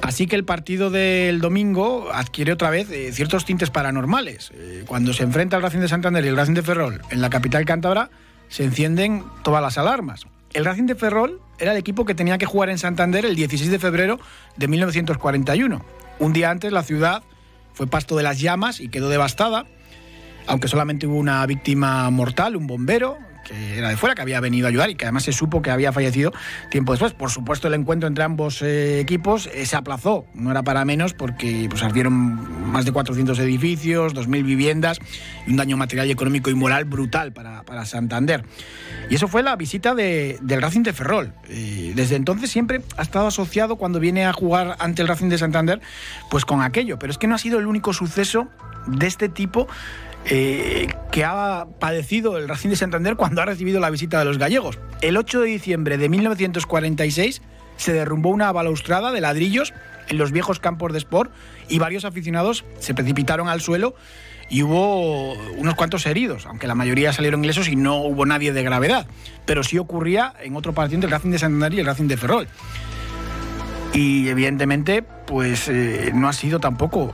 Así 0.00 0.26
que 0.26 0.36
el 0.36 0.44
partido 0.46 0.88
del 0.88 1.42
domingo 1.42 2.08
adquiere 2.14 2.52
otra 2.52 2.70
vez 2.70 2.90
eh, 2.90 3.12
ciertos 3.12 3.44
tintes 3.44 3.68
paranormales. 3.68 4.52
cuando 4.86 5.12
se 5.12 5.22
enfrenta 5.22 5.56
el 5.56 5.62
Racing 5.62 5.80
de 5.80 5.88
Santander 5.88 6.24
y 6.24 6.28
el 6.28 6.36
Racing 6.38 6.54
de 6.54 6.62
Ferrol 6.62 7.02
en 7.10 7.20
la 7.20 7.28
capital 7.28 7.66
cántabra, 7.66 8.08
se 8.50 8.64
encienden 8.64 9.24
todas 9.42 9.62
las 9.62 9.78
alarmas. 9.78 10.26
El 10.52 10.64
Racing 10.64 10.84
de 10.84 10.96
Ferrol 10.96 11.40
era 11.58 11.72
el 11.72 11.78
equipo 11.78 12.04
que 12.04 12.14
tenía 12.14 12.36
que 12.36 12.44
jugar 12.44 12.68
en 12.68 12.78
Santander 12.78 13.24
el 13.24 13.36
16 13.36 13.70
de 13.70 13.78
febrero 13.78 14.18
de 14.56 14.68
1941. 14.68 15.82
Un 16.18 16.32
día 16.32 16.50
antes 16.50 16.72
la 16.72 16.82
ciudad 16.82 17.22
fue 17.72 17.86
pasto 17.86 18.16
de 18.16 18.24
las 18.24 18.40
llamas 18.40 18.80
y 18.80 18.88
quedó 18.88 19.08
devastada, 19.08 19.64
aunque 20.46 20.68
solamente 20.68 21.06
hubo 21.06 21.16
una 21.16 21.46
víctima 21.46 22.10
mortal, 22.10 22.56
un 22.56 22.66
bombero, 22.66 23.16
que 23.50 23.78
era 23.78 23.88
de 23.88 23.96
fuera, 23.96 24.14
que 24.14 24.22
había 24.22 24.40
venido 24.40 24.66
a 24.66 24.70
ayudar 24.70 24.90
y 24.90 24.94
que 24.94 25.04
además 25.04 25.24
se 25.24 25.32
supo 25.32 25.60
que 25.60 25.70
había 25.70 25.92
fallecido 25.92 26.32
tiempo 26.70 26.92
después. 26.92 27.12
Por 27.12 27.30
supuesto, 27.30 27.68
el 27.68 27.74
encuentro 27.74 28.06
entre 28.06 28.24
ambos 28.24 28.62
eh, 28.62 29.00
equipos 29.00 29.48
eh, 29.52 29.66
se 29.66 29.76
aplazó, 29.76 30.24
no 30.34 30.50
era 30.50 30.62
para 30.62 30.84
menos 30.84 31.14
porque 31.14 31.66
pues, 31.68 31.82
ardieron 31.82 32.12
más 32.70 32.84
de 32.84 32.92
400 32.92 33.38
edificios, 33.40 34.14
2.000 34.14 34.44
viviendas 34.44 34.98
y 35.46 35.50
un 35.50 35.56
daño 35.56 35.76
material 35.76 36.06
y 36.06 36.12
económico 36.12 36.50
y 36.50 36.54
moral 36.54 36.84
brutal 36.84 37.32
para, 37.32 37.64
para 37.64 37.84
Santander. 37.84 38.44
Y 39.08 39.16
eso 39.16 39.26
fue 39.26 39.42
la 39.42 39.56
visita 39.56 39.94
de, 39.94 40.38
del 40.40 40.62
Racing 40.62 40.82
de 40.82 40.92
Ferrol. 40.92 41.32
Eh, 41.48 41.92
desde 41.96 42.16
entonces 42.16 42.50
siempre 42.50 42.82
ha 42.96 43.02
estado 43.02 43.26
asociado 43.26 43.76
cuando 43.76 43.98
viene 43.98 44.24
a 44.26 44.32
jugar 44.32 44.76
ante 44.78 45.02
el 45.02 45.08
Racing 45.08 45.28
de 45.28 45.38
Santander, 45.38 45.80
pues 46.30 46.44
con 46.44 46.62
aquello. 46.62 46.98
Pero 46.98 47.10
es 47.10 47.18
que 47.18 47.26
no 47.26 47.34
ha 47.34 47.38
sido 47.38 47.58
el 47.58 47.66
único 47.66 47.92
suceso 47.92 48.48
de 48.86 49.06
este 49.06 49.28
tipo 49.28 49.66
eh, 50.26 50.88
que 51.10 51.24
ha 51.24 51.66
padecido 51.78 52.38
el 52.38 52.48
Racing 52.48 52.70
de 52.70 52.76
Santander 52.76 53.16
cuando 53.16 53.42
ha 53.42 53.46
recibido 53.46 53.80
la 53.80 53.90
visita 53.90 54.18
de 54.18 54.24
los 54.24 54.38
gallegos. 54.38 54.78
El 55.00 55.16
8 55.16 55.40
de 55.40 55.46
diciembre 55.48 55.98
de 55.98 56.08
1946 56.08 57.42
se 57.76 57.92
derrumbó 57.92 58.28
una 58.30 58.52
balaustrada 58.52 59.10
de 59.12 59.20
ladrillos 59.20 59.72
en 60.08 60.18
los 60.18 60.32
viejos 60.32 60.60
campos 60.60 60.92
de 60.92 60.98
sport 60.98 61.32
y 61.68 61.78
varios 61.78 62.04
aficionados 62.04 62.64
se 62.78 62.94
precipitaron 62.94 63.48
al 63.48 63.60
suelo 63.60 63.94
y 64.50 64.62
hubo 64.62 65.34
unos 65.56 65.74
cuantos 65.76 66.04
heridos, 66.06 66.44
aunque 66.46 66.66
la 66.66 66.74
mayoría 66.74 67.12
salieron 67.12 67.42
ilesos 67.44 67.68
y 67.68 67.76
no 67.76 68.02
hubo 68.02 68.26
nadie 68.26 68.52
de 68.52 68.62
gravedad. 68.62 69.06
Pero 69.46 69.62
sí 69.62 69.78
ocurría 69.78 70.34
en 70.42 70.56
otro 70.56 70.74
partido 70.74 71.04
el 71.04 71.10
Racing 71.10 71.30
de 71.30 71.38
Santander 71.38 71.74
y 71.74 71.80
el 71.80 71.86
Racing 71.86 72.08
de 72.08 72.16
Ferrol. 72.16 72.48
Y 73.92 74.28
evidentemente, 74.28 75.02
pues 75.02 75.68
eh, 75.68 76.12
no 76.14 76.28
ha 76.28 76.32
sido 76.32 76.60
tampoco 76.60 77.12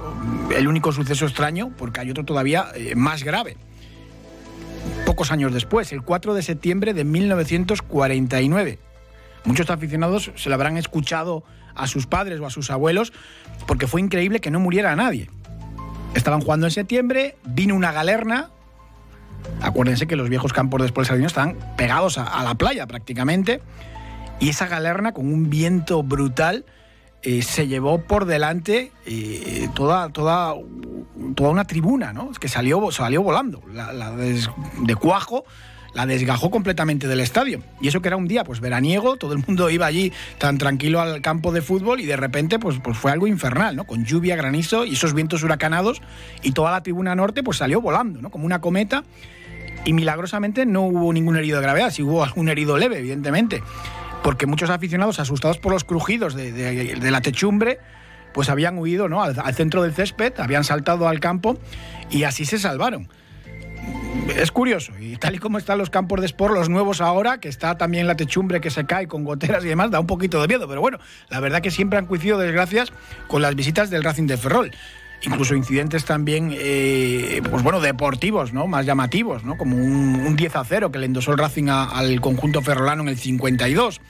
el 0.55 0.69
único 0.69 0.93
suceso 0.93 1.25
extraño, 1.25 1.73
porque 1.77 2.01
hay 2.01 2.11
otro 2.11 2.25
todavía 2.25 2.67
eh, 2.75 2.95
más 2.95 3.25
grave. 3.25 3.57
Pocos 5.07 5.33
años 5.33 5.55
después, 5.55 5.93
el 5.93 6.03
4 6.03 6.35
de 6.35 6.43
septiembre 6.43 6.93
de 6.93 7.05
1949. 7.05 8.79
Muchos 9.45 9.71
aficionados 9.71 10.33
se 10.35 10.49
lo 10.49 10.55
habrán 10.55 10.77
escuchado 10.77 11.45
a 11.75 11.87
sus 11.87 12.07
padres 12.07 12.41
o 12.41 12.47
a 12.47 12.51
sus 12.51 12.71
abuelos, 12.71 13.13
porque 13.67 13.87
fue 13.87 14.01
increíble 14.01 14.41
que 14.41 14.51
no 14.51 14.61
muriera 14.61 14.95
nadie. 14.97 15.31
Estaban 16.15 16.41
jugando 16.41 16.67
en 16.67 16.73
septiembre, 16.73 17.37
vino 17.45 17.75
una 17.75 17.93
galerna. 17.93 18.51
Acuérdense 19.63 20.07
que 20.07 20.17
los 20.17 20.29
viejos 20.29 20.53
campos 20.53 20.81
de 20.81 20.87
Sport 20.87 21.11
están 21.11 21.57
pegados 21.77 22.19
a 22.19 22.43
la 22.43 22.55
playa 22.57 22.87
prácticamente 22.87 23.61
y 24.39 24.49
esa 24.49 24.67
galerna 24.67 25.13
con 25.13 25.33
un 25.33 25.51
viento 25.51 26.03
brutal 26.03 26.65
eh, 27.23 27.43
se 27.43 27.67
llevó 27.67 28.03
por 28.03 28.25
delante 28.25 28.93
eh, 29.05 29.69
toda, 29.75 30.11
toda, 30.11 30.55
toda 31.35 31.51
una 31.51 31.65
tribuna, 31.65 32.13
¿no? 32.13 32.31
Que 32.33 32.49
salió, 32.49 32.91
salió 32.93 33.23
volando. 33.23 33.63
La, 33.73 34.13
de 34.13 34.95
cuajo 34.95 35.45
la 35.93 36.07
desgajó 36.07 36.51
completamente 36.51 37.09
del 37.09 37.21
estadio. 37.21 37.63
Y 37.81 37.89
eso 37.89 38.01
que 38.03 38.09
era 38.09 38.17
un 38.17 38.29
día 38.29 38.45
pues 38.45 38.61
veraniego, 38.61 39.17
todo 39.17 39.33
el 39.33 39.43
mundo 39.45 39.71
iba 39.71 39.87
allí 39.87 40.13
tan 40.39 40.59
tranquilo 40.59 41.01
al 41.01 41.23
campo 41.23 41.53
de 41.53 41.63
fútbol 41.63 42.01
y 42.01 42.07
de 42.07 42.17
repente 42.17 42.59
pues, 42.59 42.79
pues 42.85 42.99
fue 42.99 43.11
algo 43.11 43.27
infernal, 43.27 43.75
¿no? 43.75 43.85
Con 43.85 44.05
lluvia, 44.05 44.37
granizo 44.37 44.85
y 44.85 44.93
esos 44.93 45.15
vientos 45.15 45.43
huracanados 45.43 46.03
y 46.43 46.53
toda 46.53 46.71
la 46.71 46.83
tribuna 46.83 47.15
norte 47.15 47.43
pues 47.43 47.57
salió 47.57 47.81
volando, 47.81 48.21
¿no? 48.21 48.31
Como 48.31 48.45
una 48.45 48.61
cometa 48.61 49.03
y 49.87 49.95
milagrosamente 49.95 50.67
no 50.67 50.83
hubo 50.83 51.13
ningún 51.13 51.37
herido 51.37 51.59
de 51.59 51.63
gravedad, 51.63 51.91
sí 51.91 52.03
hubo 52.03 52.23
algún 52.23 52.49
herido 52.51 52.77
leve, 52.77 52.99
evidentemente 52.99 53.63
porque 54.23 54.47
muchos 54.47 54.71
aficionados, 54.71 55.21
asustados 55.21 55.59
por 55.59 55.73
los 55.73 55.85
crujidos 55.85 56.35
de, 56.35 57.11
la 57.11 57.21
techumbre, 57.21 57.79
pues 58.35 58.49
habían 58.49 58.79
huido 58.79 59.09
¿no? 59.09 59.23
al, 59.23 59.55
centro 59.55 59.83
del 59.83 59.95
césped, 59.95 60.35
habían 60.39 60.65
saltado 60.65 61.09
al 61.09 61.21
campo 61.21 61.59
y 62.11 62.25
así 62.25 62.45
se 62.45 62.59
salvaron. 62.59 63.09
Es 64.37 64.51
curioso, 64.51 64.93
y 64.99 65.17
tal 65.17 65.37
y 65.37 65.39
como 65.39 65.59
están 65.59 65.79
los 65.79 65.89
campos 65.89 66.21
de 66.21 66.27
sport, 66.27 66.53
los 66.53 66.69
nuevos 66.69 67.01
ahora, 67.01 67.39
que 67.39 67.49
está 67.49 67.79
también 67.79 68.09
la 68.09 68.17
techumbre 68.17 68.61
que 68.61 68.71
se 68.71 68.85
cae 68.85 69.07
con 69.07 69.23
goteras 69.23 69.65
y 69.65 69.69
demás, 69.69 69.93
da 69.93 70.01
un 70.01 70.07
poquito 70.07 70.43
de 70.43 70.49
miedo, 70.49 70.67
pero 70.67 70.81
bueno, 70.81 70.99
la 71.29 71.39
verdad 71.39 71.61
que 71.61 71.71
siempre 71.71 71.99
han 71.99 72.07
coincidido 72.07 72.39
desgracias 72.39 72.93
con 73.29 73.41
las 73.41 73.55
visitas 73.55 73.89
del 73.89 74.03
Racing 74.03 74.27
de 74.27 74.37
Ferrol 74.37 74.73
incluso 75.23 75.55
incidentes 75.55 76.05
también, 76.05 76.53
eh, 76.53 77.41
pues 77.51 77.63
bueno, 77.63 77.81
deportivos, 77.81 78.53
¿no? 78.53 78.67
Más 78.67 78.87
llamativos, 78.87 79.45
¿no? 79.45 79.57
Como 79.57 79.77
un, 79.77 80.37
10 80.37 80.57
a 80.57 80.65
0 80.65 80.93
que 80.93 80.99
le 80.99 81.07
endosó 81.07 81.33
el 81.33 81.39
Racing 81.39 81.69
al 81.69 82.21
conjunto 82.21 82.63
ferrolano 82.63 83.03
en 83.03 83.09
el 83.09 83.17
52 83.17 84.01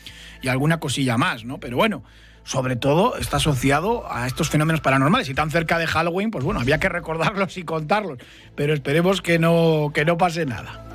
y 0.42 0.48
alguna 0.48 0.80
cosilla 0.80 1.16
más, 1.16 1.44
¿no? 1.44 1.58
Pero 1.58 1.76
bueno, 1.76 2.02
sobre 2.44 2.76
todo 2.76 3.16
está 3.16 3.38
asociado 3.38 4.10
a 4.10 4.26
estos 4.26 4.50
fenómenos 4.50 4.80
paranormales 4.80 5.28
y 5.28 5.34
tan 5.34 5.50
cerca 5.50 5.78
de 5.78 5.86
Halloween, 5.86 6.30
pues 6.30 6.44
bueno, 6.44 6.60
había 6.60 6.78
que 6.78 6.88
recordarlos 6.88 7.56
y 7.56 7.64
contarlos, 7.64 8.18
pero 8.54 8.72
esperemos 8.72 9.20
que 9.20 9.38
no, 9.38 9.90
que 9.92 10.04
no 10.04 10.16
pase 10.16 10.46
nada. 10.46 10.85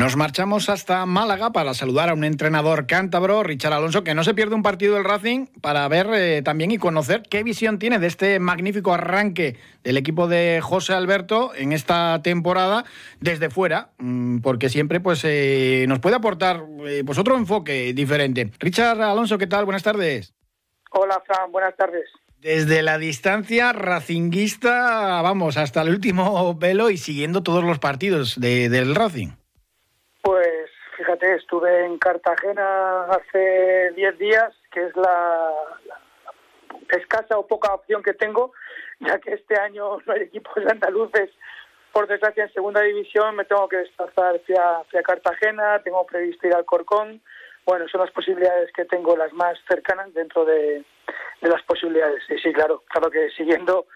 Nos 0.00 0.16
marchamos 0.16 0.70
hasta 0.70 1.04
Málaga 1.04 1.52
para 1.52 1.74
saludar 1.74 2.08
a 2.08 2.14
un 2.14 2.24
entrenador 2.24 2.86
cántabro, 2.86 3.42
Richard 3.42 3.74
Alonso, 3.74 4.02
que 4.02 4.14
no 4.14 4.24
se 4.24 4.32
pierde 4.32 4.54
un 4.54 4.62
partido 4.62 4.94
del 4.94 5.04
Racing 5.04 5.44
para 5.60 5.86
ver 5.88 6.08
eh, 6.14 6.40
también 6.40 6.70
y 6.70 6.78
conocer 6.78 7.22
qué 7.28 7.42
visión 7.42 7.78
tiene 7.78 7.98
de 7.98 8.06
este 8.06 8.40
magnífico 8.40 8.94
arranque 8.94 9.58
del 9.84 9.98
equipo 9.98 10.26
de 10.26 10.60
José 10.62 10.94
Alberto 10.94 11.52
en 11.54 11.72
esta 11.72 12.22
temporada 12.22 12.86
desde 13.20 13.50
fuera, 13.50 13.90
mm, 13.98 14.38
porque 14.38 14.70
siempre 14.70 15.00
pues 15.00 15.20
eh, 15.24 15.84
nos 15.86 15.98
puede 15.98 16.16
aportar 16.16 16.64
eh, 16.86 17.02
pues 17.04 17.18
otro 17.18 17.36
enfoque 17.36 17.92
diferente. 17.92 18.52
Richard 18.58 19.02
Alonso, 19.02 19.36
¿qué 19.36 19.48
tal? 19.48 19.66
Buenas 19.66 19.82
tardes. 19.82 20.32
Hola, 20.92 21.22
Fran, 21.26 21.52
buenas 21.52 21.76
tardes. 21.76 22.08
Desde 22.38 22.80
la 22.80 22.96
distancia 22.96 23.74
racinguista, 23.74 25.20
vamos, 25.20 25.58
hasta 25.58 25.82
el 25.82 25.90
último 25.90 26.54
velo 26.54 26.88
y 26.88 26.96
siguiendo 26.96 27.42
todos 27.42 27.62
los 27.62 27.78
partidos 27.78 28.40
del 28.40 28.94
Racing. 28.94 29.32
Pues 30.22 30.70
fíjate, 30.96 31.34
estuve 31.34 31.84
en 31.84 31.98
Cartagena 31.98 33.04
hace 33.04 33.92
10 33.96 34.18
días, 34.18 34.54
que 34.70 34.84
es 34.84 34.96
la, 34.96 35.52
escasa 36.96 37.38
o 37.38 37.46
poca 37.46 37.74
opción 37.74 38.02
que 38.02 38.14
tengo, 38.14 38.52
ya 39.00 39.18
que 39.18 39.34
este 39.34 39.58
año 39.58 39.98
no 40.06 40.12
hay 40.12 40.22
equipos 40.22 40.56
andaluces, 40.66 41.30
por 41.92 42.06
desgracia, 42.06 42.44
en 42.44 42.52
segunda 42.52 42.82
división. 42.82 43.34
Me 43.34 43.44
tengo 43.44 43.68
que 43.68 43.78
desplazar 43.78 44.36
hacia, 44.36 45.02
Cartagena, 45.02 45.80
tengo 45.82 46.06
previsto 46.06 46.46
ir 46.46 46.54
al 46.54 46.64
Corcón. 46.64 47.20
Bueno, 47.66 47.88
son 47.88 48.00
las 48.00 48.10
posibilidades 48.10 48.72
que 48.72 48.84
tengo 48.84 49.16
las 49.16 49.32
más 49.32 49.58
cercanas 49.68 50.12
dentro 50.14 50.44
de, 50.44 50.84
las 51.40 51.62
posibilidades. 51.62 52.22
Y 52.28 52.38
sí, 52.38 52.52
claro, 52.52 52.82
claro 52.88 53.10
que 53.10 53.30
siguiendo 53.30 53.86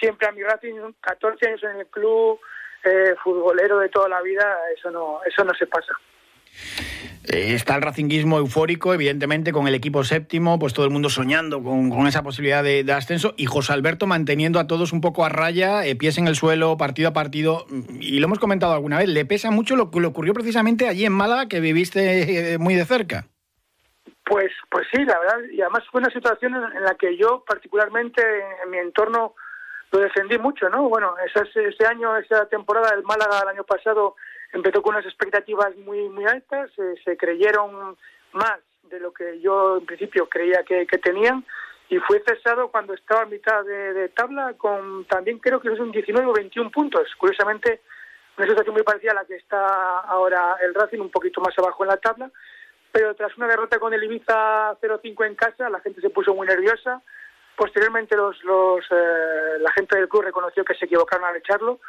siempre 0.00 0.28
a 0.28 0.32
mi 0.32 0.42
Racing, 0.42 0.92
14 1.00 1.46
años 1.46 1.62
en 1.64 1.80
el 1.80 1.86
club, 1.86 2.40
eh, 2.84 3.14
futbolero 3.22 3.78
de 3.78 3.88
toda 3.88 4.08
la 4.08 4.22
vida, 4.22 4.44
eso 4.76 4.90
no, 4.90 5.20
eso 5.24 5.44
no 5.44 5.52
se 5.54 5.66
pasa. 5.66 5.92
Eh, 7.24 7.54
está 7.54 7.76
el 7.76 7.82
racinguismo 7.82 8.38
eufórico, 8.38 8.92
evidentemente, 8.92 9.52
con 9.52 9.68
el 9.68 9.74
equipo 9.74 10.02
séptimo, 10.02 10.58
pues 10.58 10.74
todo 10.74 10.84
el 10.84 10.90
mundo 10.90 11.08
soñando 11.08 11.62
con, 11.62 12.06
esa 12.06 12.22
posibilidad 12.22 12.64
de, 12.64 12.84
ascenso 12.92 13.34
y 13.36 13.46
José 13.46 13.72
Alberto 13.72 14.06
manteniendo 14.06 14.58
a 14.58 14.66
todos 14.66 14.92
un 14.92 15.00
poco 15.00 15.24
a 15.24 15.28
raya, 15.28 15.86
eh, 15.86 15.94
pies 15.94 16.18
en 16.18 16.26
el 16.26 16.34
suelo, 16.34 16.76
partido 16.76 17.08
a 17.08 17.12
partido. 17.12 17.66
Y 18.00 18.18
lo 18.18 18.26
hemos 18.26 18.40
comentado 18.40 18.72
alguna 18.72 18.98
vez, 18.98 19.08
¿le 19.08 19.24
pesa 19.24 19.50
mucho 19.50 19.76
lo 19.76 19.90
que 19.90 20.00
le 20.00 20.08
ocurrió 20.08 20.34
precisamente 20.34 20.88
allí 20.88 21.04
en 21.04 21.12
Málaga, 21.12 21.46
que 21.46 21.60
viviste 21.60 22.58
muy 22.58 22.74
de 22.74 22.84
cerca? 22.84 23.26
Pues, 24.24 24.52
pues 24.70 24.86
sí, 24.92 25.04
la 25.04 25.18
verdad, 25.18 25.38
y 25.52 25.60
además 25.60 25.82
fue 25.90 26.00
una 26.00 26.10
situación 26.10 26.54
en 26.54 26.84
la 26.84 26.94
que 26.94 27.16
yo 27.16 27.44
particularmente 27.46 28.22
en 28.64 28.70
mi 28.70 28.78
entorno 28.78 29.34
lo 29.92 29.98
defendí 29.98 30.38
mucho, 30.38 30.68
¿no? 30.70 30.88
Bueno, 30.88 31.14
ese 31.22 31.86
año, 31.86 32.16
esa 32.16 32.46
temporada 32.46 32.90
del 32.90 33.04
Málaga 33.04 33.40
el 33.42 33.48
año 33.48 33.64
pasado 33.64 34.16
empezó 34.52 34.82
con 34.82 34.94
unas 34.94 35.06
expectativas 35.06 35.76
muy 35.76 36.08
muy 36.08 36.24
altas, 36.24 36.70
se 37.04 37.16
creyeron 37.16 37.96
más 38.32 38.58
de 38.84 39.00
lo 39.00 39.12
que 39.12 39.40
yo 39.40 39.78
en 39.78 39.86
principio 39.86 40.28
creía 40.28 40.62
que, 40.64 40.86
tenían 41.02 41.44
y 41.88 41.98
fue 41.98 42.22
cesado 42.26 42.68
cuando 42.68 42.94
estaba 42.94 43.22
a 43.22 43.26
mitad 43.26 43.64
de, 43.64 44.08
tabla 44.10 44.54
con 44.56 45.04
también 45.06 45.38
creo 45.38 45.60
que 45.60 45.74
son 45.76 45.92
19 45.92 46.26
o 46.26 46.32
21 46.32 46.70
puntos. 46.70 47.08
Curiosamente 47.18 47.82
una 48.38 48.46
situación 48.46 48.74
muy 48.74 48.82
parecida 48.82 49.12
a 49.12 49.16
la 49.16 49.24
que 49.26 49.36
está 49.36 50.00
ahora 50.00 50.56
el 50.62 50.74
Racing, 50.74 51.00
un 51.00 51.10
poquito 51.10 51.42
más 51.42 51.58
abajo 51.58 51.84
en 51.84 51.88
la 51.88 51.98
tabla, 51.98 52.30
pero 52.90 53.14
tras 53.14 53.36
una 53.36 53.46
derrota 53.46 53.78
con 53.78 53.92
el 53.92 54.02
Ibiza 54.04 54.78
0-5 54.80 55.26
en 55.26 55.34
casa, 55.34 55.68
la 55.68 55.80
gente 55.80 56.00
se 56.00 56.10
puso 56.10 56.34
muy 56.34 56.46
nerviosa. 56.46 57.02
Posteriormente 57.56 58.16
los, 58.16 58.42
los 58.44 58.84
eh, 58.90 59.58
la 59.58 59.72
gente 59.72 59.96
del 59.96 60.08
club 60.08 60.22
reconoció 60.22 60.64
que 60.64 60.74
se 60.74 60.86
equivocaron 60.86 61.26
al 61.26 61.36
echarlo 61.36 61.80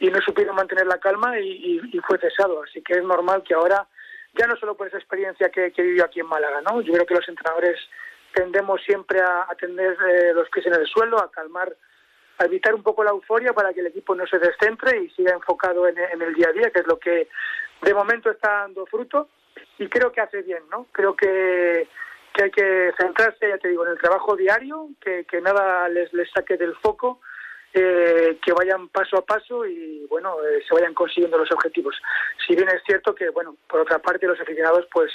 y 0.00 0.08
no 0.08 0.20
supieron 0.20 0.56
mantener 0.56 0.86
la 0.86 0.98
calma 0.98 1.38
y, 1.38 1.80
fue 2.06 2.18
cesado. 2.18 2.62
Así 2.62 2.82
que 2.82 2.94
es 2.94 3.04
normal 3.04 3.42
que 3.42 3.54
ahora, 3.54 3.86
ya 4.34 4.46
no 4.46 4.56
solo 4.56 4.76
por 4.76 4.88
esa 4.88 4.98
experiencia 4.98 5.50
que, 5.50 5.70
que 5.72 5.82
vivió 5.82 6.04
aquí 6.04 6.20
en 6.20 6.26
Málaga, 6.26 6.60
¿no? 6.62 6.80
Yo 6.80 6.92
creo 6.92 7.06
que 7.06 7.14
los 7.14 7.28
entrenadores 7.28 7.78
tendemos 8.32 8.82
siempre 8.82 9.20
a, 9.20 9.46
atender 9.48 9.96
eh, 10.08 10.32
los 10.34 10.48
pies 10.50 10.66
en 10.66 10.74
el 10.74 10.86
suelo, 10.86 11.18
a 11.18 11.30
calmar, 11.30 11.72
a 12.38 12.44
evitar 12.44 12.74
un 12.74 12.82
poco 12.82 13.04
la 13.04 13.10
euforia 13.10 13.52
para 13.52 13.72
que 13.72 13.80
el 13.80 13.86
equipo 13.86 14.14
no 14.14 14.26
se 14.26 14.38
descentre 14.38 15.02
y 15.02 15.10
siga 15.10 15.32
enfocado 15.32 15.86
en, 15.86 15.98
el 15.98 16.34
día 16.34 16.48
a 16.48 16.52
día, 16.52 16.70
que 16.70 16.80
es 16.80 16.86
lo 16.86 16.98
que 16.98 17.28
de 17.82 17.94
momento 17.94 18.30
está 18.30 18.62
dando 18.62 18.86
fruto. 18.86 19.28
Y 19.78 19.88
creo 19.88 20.10
que 20.10 20.20
hace 20.20 20.42
bien, 20.42 20.62
¿no? 20.70 20.86
Creo 20.92 21.14
que, 21.14 21.88
que 22.32 22.44
hay 22.44 22.50
que 22.50 22.92
centrarse, 22.98 23.48
ya 23.48 23.58
te 23.58 23.68
digo, 23.68 23.84
en 23.84 23.92
el 23.92 23.98
trabajo 23.98 24.36
diario, 24.36 24.88
que, 25.00 25.24
que 25.24 25.40
nada 25.40 25.88
les, 25.88 26.12
les 26.12 26.30
saque 26.30 26.56
del 26.56 26.74
foco 26.76 27.20
eh, 27.74 28.38
que 28.44 28.52
vayan 28.52 28.88
paso 28.88 29.16
a 29.16 29.24
paso 29.24 29.64
y 29.64 30.04
bueno 30.10 30.36
eh, 30.44 30.62
se 30.68 30.74
vayan 30.74 30.92
consiguiendo 30.92 31.38
los 31.38 31.50
objetivos. 31.52 31.96
Si 32.46 32.54
bien 32.54 32.68
es 32.68 32.82
cierto 32.84 33.14
que 33.14 33.30
bueno 33.30 33.56
por 33.66 33.80
otra 33.80 33.98
parte 33.98 34.26
los 34.26 34.38
aficionados 34.38 34.86
pues 34.92 35.10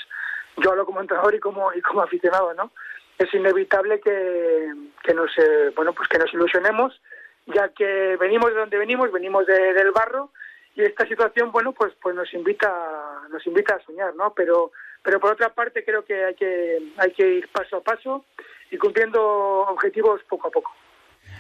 yo 0.58 0.72
hablo 0.72 0.84
como 0.84 1.00
entrenador 1.00 1.36
y 1.36 1.40
como 1.40 1.72
y 1.74 1.82
como 1.82 2.02
aficionado 2.02 2.56
no 2.56 2.72
es 3.20 3.32
inevitable 3.32 4.00
que, 4.00 4.74
que 5.04 5.14
nos 5.14 5.30
eh, 5.38 5.72
bueno 5.76 5.94
pues 5.94 6.10
que 6.10 6.18
nos 6.18 6.34
ilusionemos 6.34 7.00
ya 7.46 7.70
que 7.70 8.18
venimos 8.20 8.50
de 8.50 8.60
donde 8.60 8.78
venimos 8.80 9.12
venimos 9.12 9.46
del 9.46 9.92
barro 9.92 10.32
y 10.74 10.82
esta 10.82 11.08
situación 11.08 11.52
bueno 11.52 11.74
pues 11.74 11.94
pues 12.02 12.16
nos 12.16 12.34
invita 12.34 13.22
nos 13.30 13.46
invita 13.46 13.76
a 13.76 13.86
soñar 13.86 14.16
no 14.16 14.34
pero 14.34 14.72
pero 15.08 15.22
por 15.22 15.32
otra 15.32 15.54
parte 15.54 15.86
creo 15.86 16.04
que 16.04 16.26
hay 16.26 16.36
que 16.36 16.80
hay 16.98 17.12
que 17.14 17.36
ir 17.36 17.48
paso 17.48 17.78
a 17.78 17.82
paso 17.82 18.26
y 18.70 18.78
cumpliendo 18.78 19.22
objetivos 19.62 20.20
poco 20.28 20.50
a 20.50 20.52
poco 20.52 20.70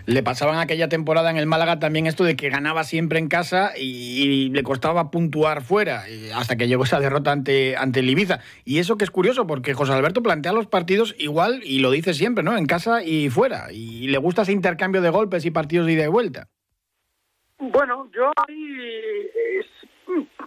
le 0.05 0.23
pasaban 0.23 0.57
aquella 0.59 0.87
temporada 0.87 1.29
en 1.31 1.35
el 1.35 1.47
Málaga 1.47 1.77
también 1.77 2.07
esto 2.07 2.23
de 2.23 2.37
que 2.37 2.49
ganaba 2.49 2.85
siempre 2.85 3.19
en 3.19 3.27
casa 3.27 3.73
y, 3.77 4.49
le 4.51 4.63
costaba 4.63 5.11
puntuar 5.11 5.63
fuera, 5.63 6.05
hasta 6.33 6.55
que 6.55 6.69
llegó 6.69 6.85
esa 6.85 7.01
derrota 7.01 7.33
ante, 7.33 7.75
ante 7.75 7.99
el 7.99 8.09
Ibiza. 8.09 8.39
Y 8.63 8.79
eso 8.79 8.97
que 8.97 9.03
es 9.03 9.11
curioso, 9.11 9.45
porque 9.47 9.73
José 9.73 9.91
Alberto 9.91 10.23
plantea 10.23 10.53
los 10.53 10.67
partidos 10.67 11.13
igual, 11.17 11.61
y 11.63 11.79
lo 11.79 11.91
dice 11.91 12.13
siempre, 12.13 12.43
¿no? 12.43 12.57
En 12.57 12.67
casa 12.67 13.03
y 13.03 13.29
fuera. 13.29 13.67
Y 13.71 14.07
le 14.07 14.17
gusta 14.17 14.43
ese 14.43 14.53
intercambio 14.53 15.01
de 15.01 15.09
golpes 15.09 15.45
y 15.45 15.51
partidos 15.51 15.87
de 15.87 15.93
ida 15.93 16.05
y 16.05 16.07
vuelta. 16.07 16.47
Bueno, 17.59 18.09
yo 18.13 18.31
ahí 18.47 19.27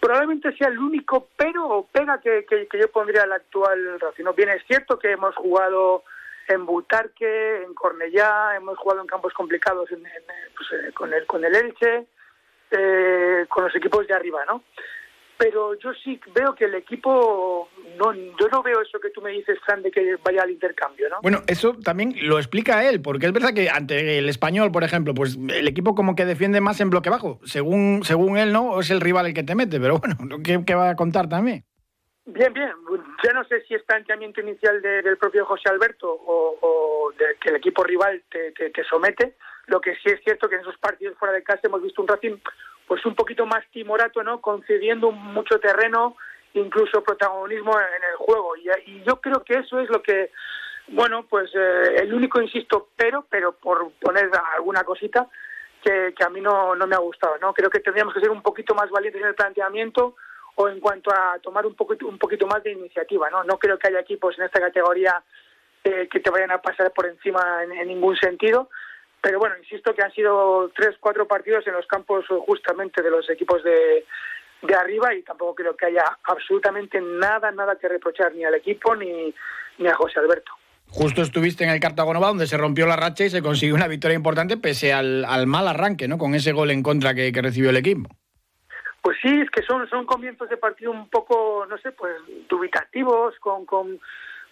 probablemente 0.01 0.57
sea 0.57 0.69
el 0.69 0.79
único 0.79 1.29
pero 1.37 1.69
o 1.69 1.87
pega 1.87 2.21
que, 2.21 2.45
que, 2.45 2.79
yo 2.79 2.91
pondría 2.91 3.23
al 3.23 3.33
actual 3.33 4.01
Racino. 4.01 4.33
Bien, 4.33 4.51
es 4.51 4.63
cierto 4.67 4.99
que 4.99 5.13
hemos 5.13 5.35
jugado 5.37 6.05
en 6.49 6.67
Butarque, 6.67 7.63
en 7.63 7.75
Cornellá, 7.75 8.57
hemos 8.57 8.79
jugado 8.79 9.03
en 9.03 9.07
campos 9.07 9.33
complicados 9.33 9.91
en, 9.93 10.03
pues, 10.03 10.69
eh, 10.73 10.93
con, 10.93 11.13
el, 11.13 11.27
con 11.27 11.45
el 11.45 11.55
Elche, 11.55 12.07
eh, 12.71 13.47
con 13.49 13.65
los 13.65 13.75
equipos 13.77 14.07
de 14.07 14.15
arriba, 14.15 14.45
¿no? 14.47 14.65
Pero 15.41 15.73
yo 15.79 15.95
sí 16.05 16.21
veo 16.35 16.55
que 16.55 16.67
el 16.67 16.75
equipo, 16.75 17.71
no, 17.97 18.13
yo 18.13 18.49
no 18.53 18.63
veo 18.63 18.83
eso 18.83 19.01
que 19.01 19.09
tú 19.09 19.23
me 19.23 19.31
dices, 19.31 19.59
Fran, 19.65 19.83
de 19.83 19.91
que 19.91 20.17
vaya 20.23 20.43
al 20.43 20.51
intercambio, 20.51 21.09
¿no? 21.09 21.17
Bueno, 21.23 21.39
eso 21.47 21.75
también 21.83 22.15
lo 22.21 22.37
explica 22.37 22.87
él, 22.87 23.01
porque 23.01 23.25
es 23.25 23.33
verdad 23.33 23.55
que 23.55 23.71
ante 23.71 24.19
el 24.19 24.29
español, 24.29 24.71
por 24.71 24.85
ejemplo, 24.85 25.15
pues 25.15 25.37
el 25.37 25.67
equipo 25.67 25.95
como 25.95 26.15
que 26.15 26.27
defiende 26.27 26.61
más 26.61 26.79
en 26.83 26.91
bloque 26.91 27.09
bajo. 27.09 27.41
Según, 27.45 28.03
según 28.05 28.37
él, 28.37 28.53
¿no? 28.53 28.81
Es 28.81 28.91
el 28.91 29.01
rival 29.01 29.29
el 29.29 29.33
que 29.33 29.43
te 29.43 29.55
mete, 29.55 29.81
pero 29.81 29.97
bueno, 29.97 30.17
¿qué, 30.45 30.63
qué 30.67 30.75
va 30.75 30.91
a 30.91 30.97
contar 30.97 31.27
también? 31.27 31.65
Bien, 32.27 32.53
bien. 32.53 32.71
Ya 33.25 33.33
no 33.33 33.43
sé 33.45 33.63
si 33.63 33.75
es 33.75 33.83
planteamiento 33.85 34.43
inicial 34.43 34.83
del 34.83 35.17
propio 35.17 35.47
José 35.47 35.71
Alberto 35.71 36.07
o, 36.11 37.11
de 37.19 37.25
que 37.41 37.49
el 37.49 37.57
equipo 37.57 37.83
rival 37.83 38.23
te, 38.31 38.53
te, 38.53 38.85
somete. 38.85 39.37
Lo 39.69 39.81
que 39.81 39.95
sí 39.97 40.11
es 40.11 40.21
cierto 40.23 40.51
que 40.51 40.57
en 40.57 40.61
esos 40.61 40.77
partidos 40.79 41.17
fuera 41.17 41.33
de 41.33 41.43
casa 41.43 41.63
hemos 41.65 41.83
visto 41.83 42.03
un 42.03 42.09
Racing 42.09 42.37
pues 42.91 43.07
un 43.07 43.15
poquito 43.15 43.47
más 43.47 43.65
timorato, 43.71 44.21
¿no? 44.25 44.41
Concediendo 44.41 45.13
mucho 45.13 45.61
terreno, 45.61 46.17
incluso 46.55 47.05
protagonismo 47.05 47.79
en 47.79 48.03
el 48.11 48.17
juego. 48.17 48.57
Y, 48.57 49.05
yo 49.05 49.21
creo 49.21 49.45
que 49.45 49.59
eso 49.59 49.79
es 49.79 49.89
lo 49.91 50.03
que, 50.03 50.33
bueno, 50.89 51.25
pues 51.31 51.53
eh, 51.55 51.99
el 51.99 52.13
único, 52.13 52.43
insisto, 52.43 52.89
pero, 52.97 53.25
pero 53.31 53.53
por 53.53 53.93
poner 53.93 54.29
alguna 54.57 54.83
cosita 54.83 55.29
que, 55.85 56.13
a 56.19 56.29
mí 56.31 56.41
no, 56.41 56.75
no 56.75 56.89
me 56.89 56.97
ha 56.97 56.99
gustado, 56.99 57.39
¿no? 57.41 57.55
Creo 57.55 57.71
que 57.71 57.79
tendríamos 57.79 58.13
que 58.13 58.19
ser 58.19 58.31
un 58.31 58.43
poquito 58.43 58.75
más 58.75 58.91
valientes 58.91 59.23
en 59.23 59.29
el 59.29 59.37
planteamiento 59.37 60.17
o 60.57 60.69
en 60.69 60.81
cuanto 60.81 61.13
a 61.13 61.39
tomar 61.39 61.65
un 61.67 61.77
poquito, 61.77 62.09
un 62.09 62.19
poquito 62.19 62.49
más 62.49 62.61
de 62.65 62.73
iniciativa. 62.73 63.31
No, 63.31 63.45
no 63.45 63.57
creo 63.57 63.79
que 63.79 63.87
haya 63.87 64.01
equipos 64.01 64.37
en 64.37 64.47
esta 64.47 64.59
categoría 64.59 65.23
eh, 65.85 66.09
que 66.11 66.19
te 66.19 66.29
vayan 66.29 66.51
a 66.51 66.61
pasar 66.61 66.93
por 66.93 67.07
encima 67.07 67.63
en, 67.63 67.87
ningún 67.87 68.17
sentido. 68.17 68.69
Pero 69.23 69.39
bueno, 69.39 69.57
insisto 69.59 69.95
que 69.95 70.03
han 70.03 70.13
sido 70.13 70.71
tres, 70.75 70.97
cuatro 70.99 71.27
partidos 71.27 71.67
en 71.67 71.75
los 71.75 71.87
campos 71.87 72.25
justamente 72.47 73.03
de 73.03 73.11
los 73.11 73.29
equipos 73.29 73.63
de, 73.63 74.05
de 74.63 74.75
arriba 74.75 75.15
y 75.15 75.23
tampoco 75.23 75.57
creo 75.57 75.77
que 75.77 75.87
haya 75.87 76.05
absolutamente 76.25 77.01
nada, 77.01 77.51
nada 77.51 77.77
que 77.77 77.89
reprochar 77.89 78.35
ni 78.35 78.45
al 78.45 78.55
equipo 78.55 78.97
ni, 78.97 79.35
ni 79.79 79.89
a 79.89 79.95
José 79.95 80.21
Alberto. 80.21 80.53
Justo 80.89 81.23
estuviste 81.23 81.63
en 81.63 81.71
el 81.71 81.81
Cartagonova 81.81 82.29
donde 82.29 82.47
se 82.47 82.57
rompió 82.57 82.87
la 82.87 82.97
racha 82.97 83.25
y 83.25 83.31
se 83.31 83.43
consiguió 83.43 83.77
una 83.77 83.87
victoria 83.87 84.17
importante 84.17 84.57
pese 84.57 84.93
al, 84.93 85.25
al 85.25 85.47
mal 85.47 85.69
arranque, 85.69 86.09
¿no? 86.09 86.19
Con 86.19 86.35
ese 86.35 86.53
gol 86.53 86.71
en 86.71 86.83
contra 86.83 87.15
que 87.15 87.31
recibió 87.33 87.71
el 87.71 87.77
equipo. 87.77 88.09
Pues 89.03 89.17
sí, 89.23 89.41
es 89.41 89.51
que 89.51 89.63
son, 89.63 89.89
son 89.89 90.05
comienzos 90.05 90.49
de 90.51 90.59
partido 90.59 90.91
un 90.91 91.09
poco, 91.09 91.65
no 91.69 91.79
sé, 91.79 91.93
pues 91.93 92.17
dubitativos, 92.49 93.35
con, 93.41 93.65
con, 93.65 93.99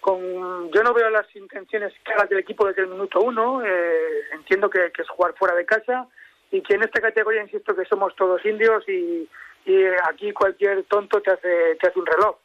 con 0.01 0.71
yo 0.73 0.83
no 0.83 0.95
veo 0.95 1.11
las 1.11 1.27
intenciones 1.35 1.93
claras 2.03 2.29
del 2.29 2.39
equipo 2.39 2.67
desde 2.67 2.83
el 2.83 2.89
minuto 2.89 3.21
uno, 3.21 3.63
eh, 3.65 4.23
entiendo 4.33 4.71
que, 4.71 4.93
es 4.97 5.09
jugar 5.09 5.35
fuera 5.35 5.55
de 5.55 5.67
casa 5.67 6.07
y 6.51 6.63
que 6.63 6.75
en 6.75 6.83
esta 6.83 7.01
categoría 7.01 7.43
insisto 7.43 7.75
que 7.75 7.85
somos 7.85 8.15
todos 8.17 8.45
indios 8.45 8.89
y, 8.89 9.29
y 9.67 9.85
aquí 10.09 10.33
cualquier 10.33 10.85
tonto 10.85 11.21
te 11.21 11.33
hace, 11.33 11.77
te 11.81 11.89
hace 11.89 11.99
un 11.99 12.07
reloj. 12.07 12.37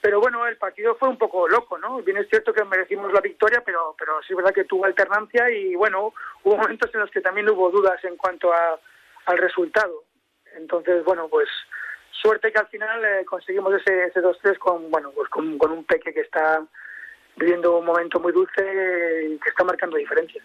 Pero 0.00 0.20
bueno, 0.20 0.46
el 0.46 0.58
partido 0.58 0.96
fue 0.96 1.08
un 1.08 1.16
poco 1.16 1.48
loco, 1.48 1.78
¿no? 1.78 2.02
Bien 2.02 2.18
es 2.18 2.28
cierto 2.28 2.52
que 2.52 2.62
merecimos 2.64 3.10
la 3.12 3.22
victoria, 3.22 3.62
pero, 3.64 3.94
pero 3.98 4.20
sí 4.22 4.34
es 4.34 4.36
verdad 4.36 4.52
que 4.52 4.64
tuvo 4.64 4.84
alternancia 4.84 5.48
y 5.50 5.74
bueno, 5.74 6.12
hubo 6.42 6.56
momentos 6.58 6.90
en 6.92 7.00
los 7.00 7.10
que 7.10 7.22
también 7.22 7.48
hubo 7.48 7.70
dudas 7.70 8.04
en 8.04 8.16
cuanto 8.16 8.52
a, 8.52 8.78
al 9.24 9.38
resultado. 9.38 10.04
Entonces, 10.56 11.02
bueno, 11.04 11.28
pues 11.28 11.48
suerte 12.24 12.50
que 12.50 12.58
al 12.58 12.68
final 12.68 13.04
eh, 13.04 13.24
conseguimos 13.26 13.74
ese, 13.74 14.06
ese 14.06 14.20
2-3 14.20 14.56
con, 14.58 14.90
bueno, 14.90 15.10
pues 15.14 15.28
con, 15.28 15.46
un 15.46 15.84
peque 15.84 16.14
que 16.14 16.20
está 16.20 16.64
viviendo 17.36 17.78
un 17.78 17.84
momento 17.84 18.18
muy 18.18 18.32
dulce 18.32 18.62
y 19.28 19.38
que 19.38 19.50
está 19.50 19.62
marcando 19.62 19.98
diferencias. 19.98 20.44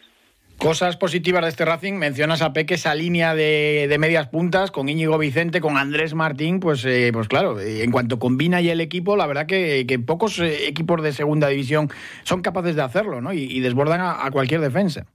Cosas 0.57 0.97
positivas 0.97 1.41
de 1.43 1.47
este 1.47 1.63
Racing, 1.63 1.93
mencionas 1.93 2.41
a 2.41 2.51
Peque 2.51 2.73
esa 2.73 2.93
línea 2.93 3.33
de, 3.33 3.87
de 3.87 3.97
medias 3.97 4.27
puntas 4.27 4.71
con 4.71 4.89
Íñigo 4.89 5.17
Vicente, 5.17 5.61
con 5.61 5.77
Andrés 5.77 6.13
Martín, 6.15 6.59
pues, 6.59 6.83
eh, 6.83 7.11
pues 7.13 7.29
claro, 7.29 7.57
eh, 7.61 7.81
en 7.81 7.91
cuanto 7.91 8.19
combina 8.19 8.59
y 8.59 8.69
el 8.69 8.81
equipo, 8.81 9.15
la 9.15 9.25
verdad 9.25 9.47
que, 9.47 9.85
que 9.87 9.99
pocos 9.99 10.37
equipos 10.41 11.01
de 11.01 11.13
segunda 11.13 11.47
división 11.47 11.87
son 12.23 12.41
capaces 12.41 12.75
de 12.75 12.81
hacerlo, 12.81 13.21
¿no? 13.21 13.31
Y, 13.31 13.61
desbordan 13.61 14.01
a, 14.01 14.29
cualquier 14.31 14.59
defensa. 14.59 15.05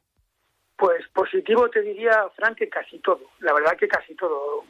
Pues 0.79 1.07
positivo 1.13 1.69
te 1.69 1.83
diría, 1.83 2.25
Frank, 2.37 2.57
que 2.57 2.71
casi 2.71 2.99
todo, 3.01 3.21
la 3.41 3.53
verdad 3.53 3.77
que 3.79 3.87
casi 3.87 4.15
todo 4.15 4.65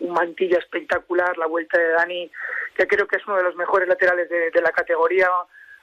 un 0.00 0.12
mantilla 0.12 0.58
espectacular, 0.58 1.36
la 1.38 1.46
vuelta 1.46 1.78
de 1.78 1.90
Dani, 1.90 2.30
que 2.74 2.86
creo 2.86 3.06
que 3.06 3.16
es 3.16 3.26
uno 3.26 3.36
de 3.36 3.42
los 3.42 3.56
mejores 3.56 3.88
laterales 3.88 4.28
de, 4.28 4.60
la 4.60 4.72
categoría, 4.72 5.28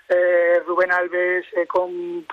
eh, 0.09 0.61
Rubén 0.65 0.91
Alves, 0.91 1.45
eh, 1.55 1.65
con... 1.67 2.25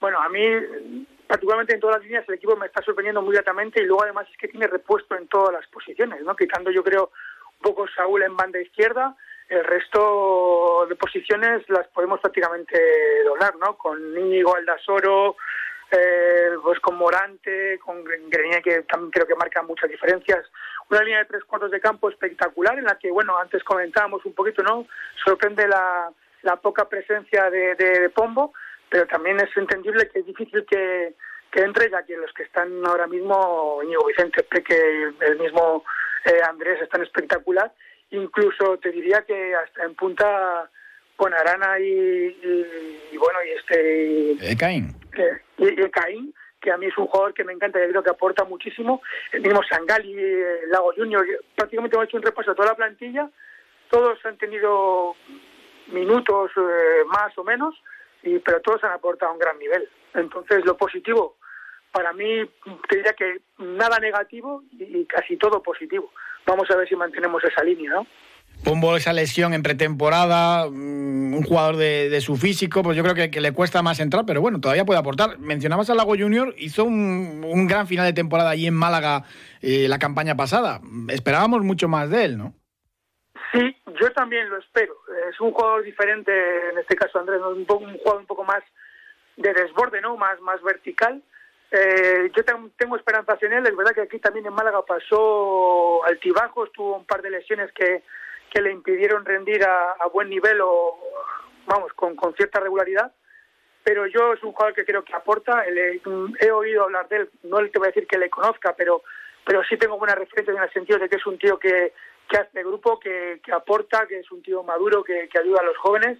Bueno, 0.00 0.20
a 0.20 0.28
mí, 0.28 1.06
particularmente 1.26 1.74
en 1.74 1.80
todas 1.80 1.96
las 1.96 2.04
líneas, 2.04 2.24
el 2.28 2.36
equipo 2.36 2.56
me 2.56 2.66
está 2.66 2.82
sorprendiendo 2.82 3.20
muy 3.20 3.34
gratamente 3.34 3.82
y 3.82 3.86
luego 3.86 4.04
además 4.04 4.28
es 4.30 4.36
que 4.36 4.48
tiene 4.48 4.68
repuesto 4.68 5.16
en 5.16 5.26
todas 5.26 5.52
las 5.52 5.66
posiciones, 5.68 6.22
¿no? 6.22 6.36
Quitando 6.36 6.70
yo 6.70 6.84
creo 6.84 7.10
un 7.56 7.62
poco 7.62 7.88
Saúl 7.88 8.22
en 8.22 8.36
banda 8.36 8.60
izquierda, 8.60 9.16
el 9.48 9.64
resto 9.64 10.86
de 10.88 10.94
posiciones 10.94 11.68
las 11.68 11.88
podemos 11.88 12.20
prácticamente 12.20 12.78
doblar, 13.24 13.56
¿no? 13.56 13.76
Con 13.76 13.98
Íñigo 14.16 14.54
Aldasoro, 14.54 15.36
eh, 15.90 16.50
pues 16.62 16.78
con 16.80 16.96
Morante, 16.96 17.78
con 17.78 18.04
Grenier, 18.04 18.62
que 18.62 18.82
también 18.82 19.10
creo 19.10 19.26
que 19.26 19.34
marca 19.34 19.62
muchas 19.62 19.90
diferencias. 19.90 20.44
Una 20.90 21.02
línea 21.02 21.20
de 21.20 21.24
tres 21.26 21.44
cuartos 21.44 21.70
de 21.70 21.80
campo 21.80 22.10
espectacular 22.10 22.78
en 22.78 22.84
la 22.84 22.98
que, 22.98 23.10
bueno, 23.10 23.38
antes 23.38 23.62
comentábamos 23.64 24.24
un 24.24 24.34
poquito, 24.34 24.62
¿no? 24.62 24.86
Sorprende 25.24 25.66
la, 25.66 26.10
poca 26.62 26.88
presencia 26.88 27.50
de, 27.50 27.74
de, 27.74 28.10
Pombo, 28.10 28.52
pero 28.88 29.06
también 29.06 29.38
es 29.40 29.54
entendible 29.56 30.08
que 30.08 30.20
es 30.20 30.26
difícil 30.26 30.64
que, 30.66 31.14
que 31.50 31.60
entre, 31.60 31.90
ya 31.90 32.02
que 32.04 32.16
los 32.16 32.32
que 32.32 32.42
están 32.42 32.84
ahora 32.86 33.06
mismo, 33.06 33.80
Íñigo 33.82 34.06
Vicente, 34.06 34.42
Peque, 34.44 35.12
el 35.20 35.38
mismo 35.38 35.84
eh, 36.24 36.40
Andrés, 36.48 36.80
están 36.80 37.02
espectacular. 37.02 37.72
Incluso 38.10 38.78
te 38.78 38.90
diría 38.90 39.22
que 39.22 39.54
hasta 39.54 39.84
en 39.84 39.94
punta 39.94 40.70
con 41.16 41.34
Arana 41.34 41.78
y, 41.80 42.38
y, 43.12 43.16
bueno, 43.16 43.38
y 43.44 43.50
este... 43.50 44.56
Caín. 44.56 44.94
Y, 45.58 45.90
Caín 45.90 46.34
que 46.60 46.72
a 46.72 46.76
mí 46.76 46.86
es 46.86 46.98
un 46.98 47.06
jugador 47.06 47.34
que 47.34 47.44
me 47.44 47.52
encanta 47.52 47.78
y 47.78 47.88
creo 47.88 48.02
que 48.02 48.10
aporta 48.10 48.44
muchísimo. 48.44 49.00
El 49.30 49.42
mismo 49.42 49.60
Sangali, 49.62 50.12
el 50.12 50.68
Lago 50.70 50.92
Junior, 50.96 51.24
prácticamente 51.54 51.94
hemos 51.94 52.08
hecho 52.08 52.16
un 52.16 52.24
repaso 52.24 52.50
a 52.50 52.54
toda 52.56 52.70
la 52.70 52.74
plantilla. 52.74 53.30
Todos 53.88 54.18
han 54.26 54.36
tenido 54.38 55.14
minutos 55.92 56.50
eh, 56.56 57.04
más 57.06 57.36
o 57.38 57.44
menos, 57.44 57.74
y, 58.22 58.38
pero 58.40 58.60
todos 58.60 58.82
han 58.84 58.92
aportado 58.92 59.32
un 59.32 59.38
gran 59.38 59.56
nivel. 59.58 59.88
Entonces, 60.14 60.64
lo 60.64 60.76
positivo, 60.76 61.36
para 61.92 62.12
mí, 62.12 62.44
te 62.88 62.96
diría 62.96 63.12
que 63.12 63.40
nada 63.58 63.98
negativo 63.98 64.62
y, 64.72 65.04
casi 65.06 65.36
todo 65.36 65.62
positivo. 65.62 66.12
Vamos 66.46 66.70
a 66.70 66.76
ver 66.76 66.88
si 66.88 66.96
mantenemos 66.96 67.42
esa 67.44 67.62
línea, 67.62 67.92
¿no? 67.92 68.06
Pombo 68.64 68.96
esa 68.96 69.12
lesión 69.12 69.54
en 69.54 69.62
pretemporada, 69.62 70.68
mm, 70.68 71.34
un 71.34 71.42
jugador 71.42 71.76
de, 71.76 72.20
su 72.20 72.36
físico, 72.36 72.82
pues 72.82 72.96
yo 72.96 73.02
creo 73.02 73.14
que, 73.14 73.40
le 73.40 73.52
cuesta 73.52 73.82
más 73.82 74.00
entrar, 74.00 74.24
pero 74.26 74.40
bueno, 74.40 74.60
todavía 74.60 74.84
puede 74.84 75.00
aportar. 75.00 75.38
Mencionabas 75.38 75.88
al 75.90 75.96
Lago 75.96 76.16
Junior, 76.18 76.54
hizo 76.58 76.84
un, 76.84 77.66
gran 77.66 77.86
final 77.86 78.06
de 78.06 78.12
temporada 78.12 78.50
allí 78.50 78.66
en 78.66 78.74
Málaga 78.74 79.24
eh, 79.62 79.86
la 79.88 79.98
campaña 79.98 80.34
pasada. 80.36 80.80
Esperábamos 81.08 81.62
mucho 81.62 81.88
más 81.88 82.10
de 82.10 82.24
él, 82.24 82.38
¿no? 82.38 82.54
Sí, 83.52 83.76
yo 84.00 84.12
también 84.12 84.48
lo 84.50 84.58
espero. 84.58 84.94
Es 85.30 85.40
un 85.40 85.52
jugador 85.52 85.82
diferente, 85.82 86.32
en 86.70 86.78
este 86.78 86.96
caso 86.96 87.18
Andrés, 87.18 87.40
un, 87.40 87.60
un 87.60 87.98
jugador 87.98 88.20
un 88.20 88.26
poco 88.26 88.44
más 88.44 88.62
de 89.36 89.52
desborde, 89.54 90.00
¿no? 90.00 90.16
Más, 90.16 90.40
más 90.40 90.62
vertical. 90.62 91.22
Eh, 91.70 92.30
yo 92.34 92.44
tengo 92.76 92.96
esperanzas 92.96 93.42
en 93.42 93.52
él. 93.52 93.66
Es 93.66 93.76
verdad 93.76 93.92
que 93.94 94.02
aquí 94.02 94.18
también 94.18 94.46
en 94.46 94.54
Málaga 94.54 94.84
pasó 94.86 96.04
altibajos, 96.04 96.72
tuvo 96.72 96.96
un 96.96 97.04
par 97.04 97.22
de 97.22 97.30
lesiones 97.30 97.70
que, 97.72 98.02
que 98.50 98.62
le 98.62 98.72
impidieron 98.72 99.24
rendir 99.24 99.64
a, 99.64 100.06
buen 100.12 100.28
nivel 100.28 100.60
o, 100.60 100.98
vamos, 101.66 101.92
con, 101.94 102.16
con, 102.16 102.34
cierta 102.34 102.60
regularidad. 102.60 103.12
Pero 103.82 104.06
yo 104.06 104.32
es 104.32 104.42
un 104.42 104.52
jugador 104.52 104.74
que 104.74 104.84
creo 104.84 105.04
que 105.04 105.14
aporta. 105.14 105.64
he 105.66 106.50
oído 106.50 106.84
hablar 106.84 107.08
de 107.08 107.16
él, 107.16 107.30
no 107.44 107.58
te 107.58 107.78
voy 107.78 107.86
a 107.86 107.90
decir 107.90 108.06
que 108.06 108.18
le 108.18 108.28
conozca, 108.28 108.74
pero, 108.76 109.02
pero 109.46 109.62
sí 109.64 109.76
tengo 109.76 109.98
buena 109.98 110.14
referencia 110.14 110.52
en 110.52 110.62
el 110.62 110.72
sentido 110.72 110.98
de 110.98 111.08
que 111.08 111.16
es 111.16 111.26
un 111.26 111.38
tío 111.38 111.58
que, 111.58 111.92
que 112.28 112.36
hace 112.36 112.62
grupo, 112.62 112.98
que, 112.98 113.40
que 113.42 113.52
aporta, 113.52 114.06
que 114.06 114.18
es 114.18 114.30
un 114.30 114.42
tío 114.42 114.62
maduro, 114.62 115.02
que, 115.02 115.28
que 115.28 115.38
ayuda 115.38 115.60
a 115.60 115.64
los 115.64 115.76
jóvenes. 115.78 116.18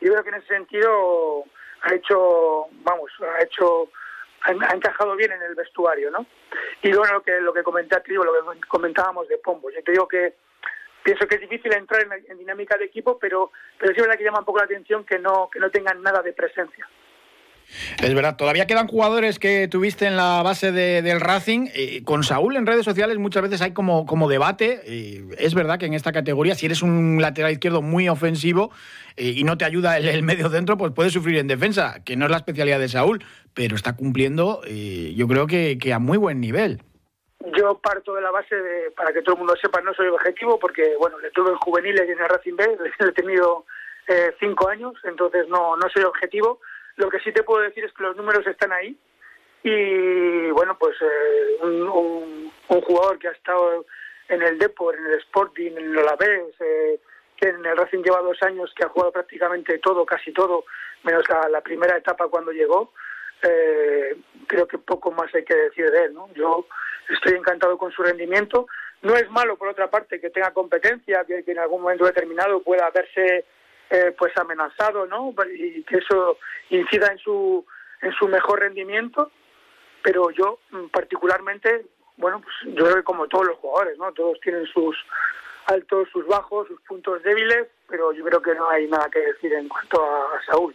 Y 0.00 0.06
creo 0.06 0.22
que 0.22 0.30
en 0.30 0.36
ese 0.36 0.48
sentido 0.48 1.44
ha 1.82 1.94
hecho, 1.94 2.66
vamos, 2.82 3.10
ha 3.20 3.42
hecho, 3.42 3.90
ha, 4.42 4.74
encajado 4.74 5.14
bien 5.16 5.32
en 5.32 5.42
el 5.42 5.54
vestuario, 5.54 6.10
¿no? 6.10 6.26
Y 6.82 6.88
luego 6.88 7.06
lo 7.12 7.22
que, 7.22 7.40
lo 7.40 7.52
que 7.52 7.62
comenté 7.62 7.96
lo 8.08 8.52
que 8.52 8.68
comentábamos 8.68 9.28
de 9.28 9.38
Pombo. 9.38 9.70
Yo 9.70 9.82
te 9.82 9.92
digo 9.92 10.08
que 10.08 10.34
pienso 11.04 11.26
que 11.28 11.36
es 11.36 11.40
difícil 11.42 11.72
entrar 11.74 12.06
en, 12.28 12.38
dinámica 12.38 12.76
de 12.76 12.86
equipo, 12.86 13.18
pero, 13.20 13.52
pero 13.78 13.92
es 13.92 13.96
verdad 13.96 14.16
que 14.16 14.24
llama 14.24 14.40
un 14.40 14.44
poco 14.44 14.58
la 14.58 14.64
atención 14.64 15.04
que 15.04 15.18
no, 15.18 15.48
que 15.52 15.60
no 15.60 15.70
tengan 15.70 16.02
nada 16.02 16.22
de 16.22 16.32
presencia. 16.32 16.88
Es 18.02 18.14
verdad, 18.14 18.36
todavía 18.36 18.66
quedan 18.66 18.88
jugadores 18.88 19.38
que 19.38 19.68
tuviste 19.68 20.06
en 20.06 20.16
la 20.16 20.42
base 20.42 20.70
del 20.72 21.20
Racing. 21.20 21.68
con 22.04 22.22
Saúl 22.22 22.56
en 22.56 22.66
redes 22.66 22.84
sociales 22.84 23.18
muchas 23.18 23.42
veces 23.42 23.62
hay 23.62 23.72
como, 23.72 24.06
como 24.06 24.28
debate. 24.28 24.82
es 25.38 25.54
verdad 25.54 25.78
que 25.78 25.86
en 25.86 25.94
esta 25.94 26.12
categoría, 26.12 26.54
si 26.54 26.66
eres 26.66 26.82
un 26.82 27.20
lateral 27.20 27.52
izquierdo 27.52 27.80
muy 27.80 28.08
ofensivo 28.08 28.70
eh, 29.16 29.32
y 29.36 29.44
no 29.44 29.56
te 29.56 29.64
ayuda 29.64 29.98
el, 29.98 30.22
medio 30.22 30.50
centro, 30.50 30.76
pues 30.76 30.92
puedes 30.92 31.12
sufrir 31.12 31.38
en 31.38 31.46
defensa, 31.46 32.02
que 32.04 32.16
no 32.16 32.24
es 32.24 32.30
la 32.30 32.38
especialidad 32.38 32.80
de 32.80 32.88
Saúl, 32.88 33.24
pero 33.54 33.76
está 33.76 33.94
cumpliendo, 33.94 34.62
eh, 34.66 35.14
yo 35.16 35.28
creo 35.28 35.46
que, 35.46 35.78
a 35.92 35.98
muy 35.98 36.18
buen 36.18 36.40
nivel. 36.40 36.82
Parto 37.78 38.14
de 38.14 38.20
la 38.20 38.30
base 38.30 38.54
de, 38.54 38.90
para 38.90 39.12
que 39.12 39.22
todo 39.22 39.34
el 39.34 39.38
mundo 39.40 39.56
sepa, 39.56 39.80
no 39.80 39.94
soy 39.94 40.08
objetivo, 40.08 40.58
porque 40.58 40.94
bueno, 40.98 41.18
le 41.18 41.30
tuve 41.30 41.50
en 41.50 41.56
juveniles 41.56 42.08
en 42.08 42.18
el 42.18 42.28
Racing 42.28 42.56
B, 42.56 42.78
le 43.00 43.08
he 43.08 43.12
tenido 43.12 43.64
eh, 44.08 44.34
cinco 44.38 44.68
años, 44.68 44.94
entonces 45.04 45.48
no, 45.48 45.76
no 45.76 45.88
soy 45.88 46.04
objetivo. 46.04 46.60
Lo 46.96 47.08
que 47.08 47.20
sí 47.20 47.32
te 47.32 47.42
puedo 47.42 47.62
decir 47.62 47.84
es 47.84 47.92
que 47.92 48.02
los 48.02 48.16
números 48.16 48.46
están 48.46 48.72
ahí 48.72 48.96
y 49.64 50.50
bueno, 50.50 50.76
pues 50.78 50.94
eh, 51.00 51.58
un, 51.62 52.52
jugador 52.68 53.18
que 53.18 53.28
ha 53.28 53.32
estado 53.32 53.86
en 54.28 54.42
el 54.42 54.58
Depor, 54.58 54.94
en 54.94 55.06
el 55.06 55.18
Sporting, 55.20 55.72
en 55.72 55.90
el 55.90 55.98
Alavés, 55.98 56.54
eh, 56.60 57.00
que 57.36 57.48
en 57.48 57.64
el 57.64 57.76
Racing 57.76 58.02
lleva 58.02 58.20
dos 58.20 58.40
años, 58.42 58.72
que 58.76 58.84
ha 58.84 58.90
jugado 58.90 59.12
prácticamente 59.12 59.78
todo, 59.78 60.04
casi 60.04 60.32
todo, 60.32 60.64
menos 61.02 61.24
la, 61.50 61.60
primera 61.62 61.96
etapa 61.96 62.28
cuando 62.28 62.52
llegó, 62.52 62.92
eh, 63.44 64.16
creo 64.46 64.66
que 64.66 64.78
poco 64.78 65.10
más 65.12 65.34
hay 65.34 65.44
que 65.44 65.54
decir 65.54 65.90
de 65.90 66.04
él. 66.04 66.14
¿no? 66.14 66.28
Yo 66.34 66.66
estoy 67.08 67.34
encantado 67.34 67.78
con 67.78 67.92
su 67.92 68.02
rendimiento. 68.02 68.66
No 69.02 69.14
es 69.16 69.28
malo, 69.30 69.56
por 69.56 69.68
otra 69.68 69.90
parte, 69.90 70.20
que 70.20 70.30
tenga 70.30 70.52
competencia, 70.52 71.24
que 71.24 71.44
en 71.46 71.58
algún 71.58 71.82
momento 71.82 72.06
determinado 72.06 72.62
pueda 72.62 72.90
verse 72.90 73.44
eh, 73.90 74.14
pues 74.16 74.36
amenazado, 74.38 75.06
¿no? 75.06 75.34
Y 75.54 75.82
que 75.82 75.98
eso 75.98 76.38
incida 76.70 77.08
en 77.12 77.18
su 77.18 77.64
en 78.00 78.12
su 78.12 78.28
mejor 78.28 78.60
rendimiento. 78.60 79.30
Pero 80.02 80.30
yo 80.30 80.58
mm, 80.70 80.86
particularmente, 80.86 81.86
bueno, 82.16 82.40
pues 82.40 82.54
yo 82.74 82.84
creo 82.84 82.96
que 82.96 83.04
como 83.04 83.28
todos 83.28 83.46
los 83.46 83.58
jugadores, 83.58 83.98
¿no? 83.98 84.12
Todos 84.12 84.40
tienen 84.40 84.66
sus 84.66 84.96
altos, 85.66 86.08
sus 86.10 86.26
bajos, 86.26 86.68
sus 86.68 86.80
puntos 86.82 87.22
débiles, 87.22 87.68
pero 87.88 88.12
yo 88.12 88.24
creo 88.24 88.40
que 88.40 88.54
no 88.54 88.68
hay 88.70 88.86
nada 88.86 89.08
que 89.10 89.20
decir 89.20 89.52
en 89.52 89.68
cuanto 89.68 90.02
a 90.02 90.42
Saúl. 90.46 90.74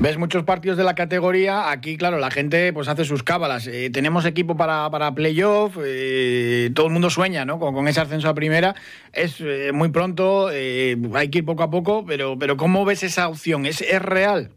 Ves 0.00 0.18
muchos 0.18 0.44
partidos 0.44 0.76
de 0.76 0.84
la 0.84 0.94
categoría, 0.94 1.70
aquí 1.70 1.96
claro, 1.96 2.18
la 2.18 2.30
gente 2.30 2.72
pues 2.72 2.88
hace 2.88 3.04
sus 3.04 3.22
cábalas. 3.22 3.66
Eh, 3.66 3.90
tenemos 3.92 4.24
equipo 4.24 4.56
para, 4.56 4.88
para 4.90 5.14
playoff, 5.14 5.76
eh, 5.84 6.70
todo 6.74 6.86
el 6.86 6.92
mundo 6.92 7.10
sueña 7.10 7.44
¿no? 7.44 7.58
con, 7.58 7.86
ese 7.88 8.00
ascenso 8.00 8.28
a 8.28 8.34
primera. 8.34 8.74
Es 9.12 9.40
eh, 9.40 9.72
muy 9.72 9.90
pronto, 9.90 10.48
hay 10.48 11.30
que 11.30 11.38
ir 11.38 11.44
poco 11.44 11.62
a 11.62 11.70
poco, 11.70 12.04
pero, 12.06 12.36
pero 12.38 12.56
¿cómo 12.56 12.84
ves 12.84 13.02
esa 13.02 13.28
opción? 13.28 13.66
¿Es, 13.66 13.80
¿Es 13.80 14.02
real? 14.02 14.50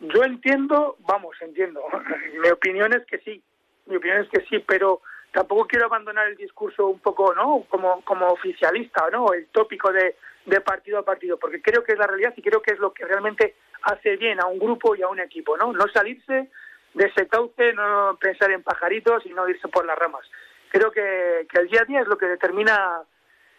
Yo 0.00 0.24
entiendo, 0.24 0.96
vamos, 1.00 1.36
entiendo. 1.40 1.80
Mi 2.42 2.48
opinión 2.48 2.92
es 2.94 3.04
que 3.06 3.18
sí, 3.18 3.42
mi 3.86 3.96
opinión 3.96 4.22
es 4.22 4.28
que 4.30 4.40
sí, 4.48 4.64
pero 4.66 5.02
tampoco 5.32 5.66
quiero 5.66 5.86
abandonar 5.86 6.28
el 6.28 6.36
discurso 6.36 6.86
un 6.86 7.00
poco, 7.00 7.34
¿no? 7.34 7.64
Como, 7.68 8.00
como 8.02 8.28
oficialista, 8.28 9.04
¿no? 9.12 9.32
El 9.32 9.46
tópico 9.48 9.92
de, 9.92 10.16
de 10.46 10.60
partido 10.60 10.98
a 10.98 11.04
partido, 11.04 11.38
porque 11.38 11.60
creo 11.60 11.84
que 11.84 11.92
es 11.92 11.98
la 11.98 12.06
realidad 12.06 12.32
y 12.36 12.42
creo 12.42 12.62
que 12.62 12.72
es 12.72 12.78
lo 12.78 12.92
que 12.92 13.04
realmente 13.04 13.56
hace 13.82 14.16
bien 14.16 14.40
a 14.40 14.46
un 14.46 14.58
grupo 14.58 14.94
y 14.94 15.02
a 15.02 15.08
un 15.08 15.20
equipo, 15.20 15.56
¿no? 15.56 15.72
No 15.72 15.86
salirse 15.88 16.48
de 16.94 17.04
ese 17.04 17.28
cauce, 17.28 17.72
no 17.72 18.18
pensar 18.20 18.50
en 18.50 18.62
pajaritos 18.62 19.24
y 19.26 19.30
no 19.30 19.48
irse 19.48 19.68
por 19.68 19.86
las 19.86 19.98
ramas. 19.98 20.26
Creo 20.70 20.90
que, 20.90 21.46
el 21.52 21.68
día 21.68 21.82
a 21.82 21.84
día 21.84 22.00
es 22.00 22.08
lo 22.08 22.16
que 22.16 22.26
determina 22.26 23.02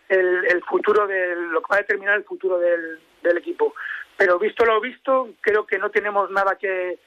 el, 0.10 0.63
futuro 0.63 1.08
del, 1.08 1.52
lo 1.52 1.62
que 1.62 1.67
va 1.72 1.78
a 1.78 1.82
determinar 1.82 2.15
el 2.15 2.24
futuro 2.24 2.58
del, 2.58 3.00
equipo. 3.38 3.74
Pero 4.17 4.38
visto 4.38 4.65
lo 4.65 4.80
visto, 4.82 5.30
creo 5.41 5.65
que 5.65 5.80
no 5.80 5.89
tenemos 5.89 6.30
nada 6.32 6.58
que 6.58 7.00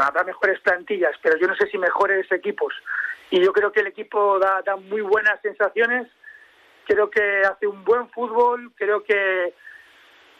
habrá 0.00 0.24
mejores 0.24 0.58
plantillas, 0.60 1.14
pero 1.22 1.36
yo 1.38 1.46
no 1.46 1.54
sé 1.56 1.68
si 1.68 1.78
mejores 1.78 2.30
equipos. 2.32 2.74
Y 3.30 3.40
yo 3.44 3.52
creo 3.52 3.70
que 3.70 3.80
el 3.80 3.88
equipo 3.88 4.38
da, 4.38 4.62
da 4.62 4.76
muy 4.76 5.02
buenas 5.02 5.40
sensaciones, 5.42 6.08
creo 6.88 7.10
que 7.10 7.42
hace 7.42 7.66
un 7.66 7.84
buen 7.84 8.08
fútbol, 8.08 8.72
creo 8.74 9.04
que 9.04 9.54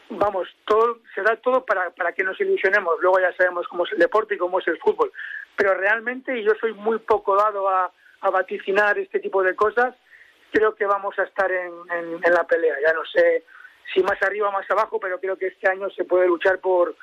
vamos, 0.09 0.47
todo, 0.65 0.99
se 1.13 1.21
da 1.21 1.35
todo 1.35 1.63
para, 1.63 1.91
para 1.91 2.11
que 2.11 2.23
nos 2.23 2.39
ilusionemos. 2.41 2.95
Luego 3.01 3.19
ya 3.19 3.31
sabemos 3.37 3.67
cómo 3.67 3.85
es 3.85 3.93
el 3.93 3.99
deporte 3.99 4.35
y 4.35 4.39
cómo 4.39 4.59
es 4.59 4.67
el 4.67 4.79
fútbol. 4.79 5.11
Pero 5.55 5.75
realmente, 5.75 6.37
y 6.37 6.43
yo 6.43 6.53
soy 6.59 6.73
muy 6.73 6.97
poco 6.99 7.37
dado 7.37 7.69
a, 7.69 7.91
vaticinar 8.21 8.97
este 8.97 9.19
tipo 9.19 9.41
de 9.43 9.55
cosas, 9.55 9.95
creo 10.51 10.75
que 10.75 10.85
vamos 10.85 11.17
a 11.19 11.23
estar 11.23 11.49
en, 11.49 11.71
en, 11.89 12.33
la 12.33 12.45
pelea. 12.45 12.75
Ya 12.85 12.91
no 12.93 13.05
sé 13.05 13.45
si 13.93 14.03
más 14.03 14.21
arriba 14.23 14.49
o 14.49 14.51
más 14.51 14.69
abajo, 14.69 14.99
pero 14.99 15.19
creo 15.21 15.37
que 15.37 15.47
este 15.47 15.69
año 15.69 15.89
se 15.91 16.03
puede 16.03 16.27
luchar 16.27 16.59
por, 16.59 16.95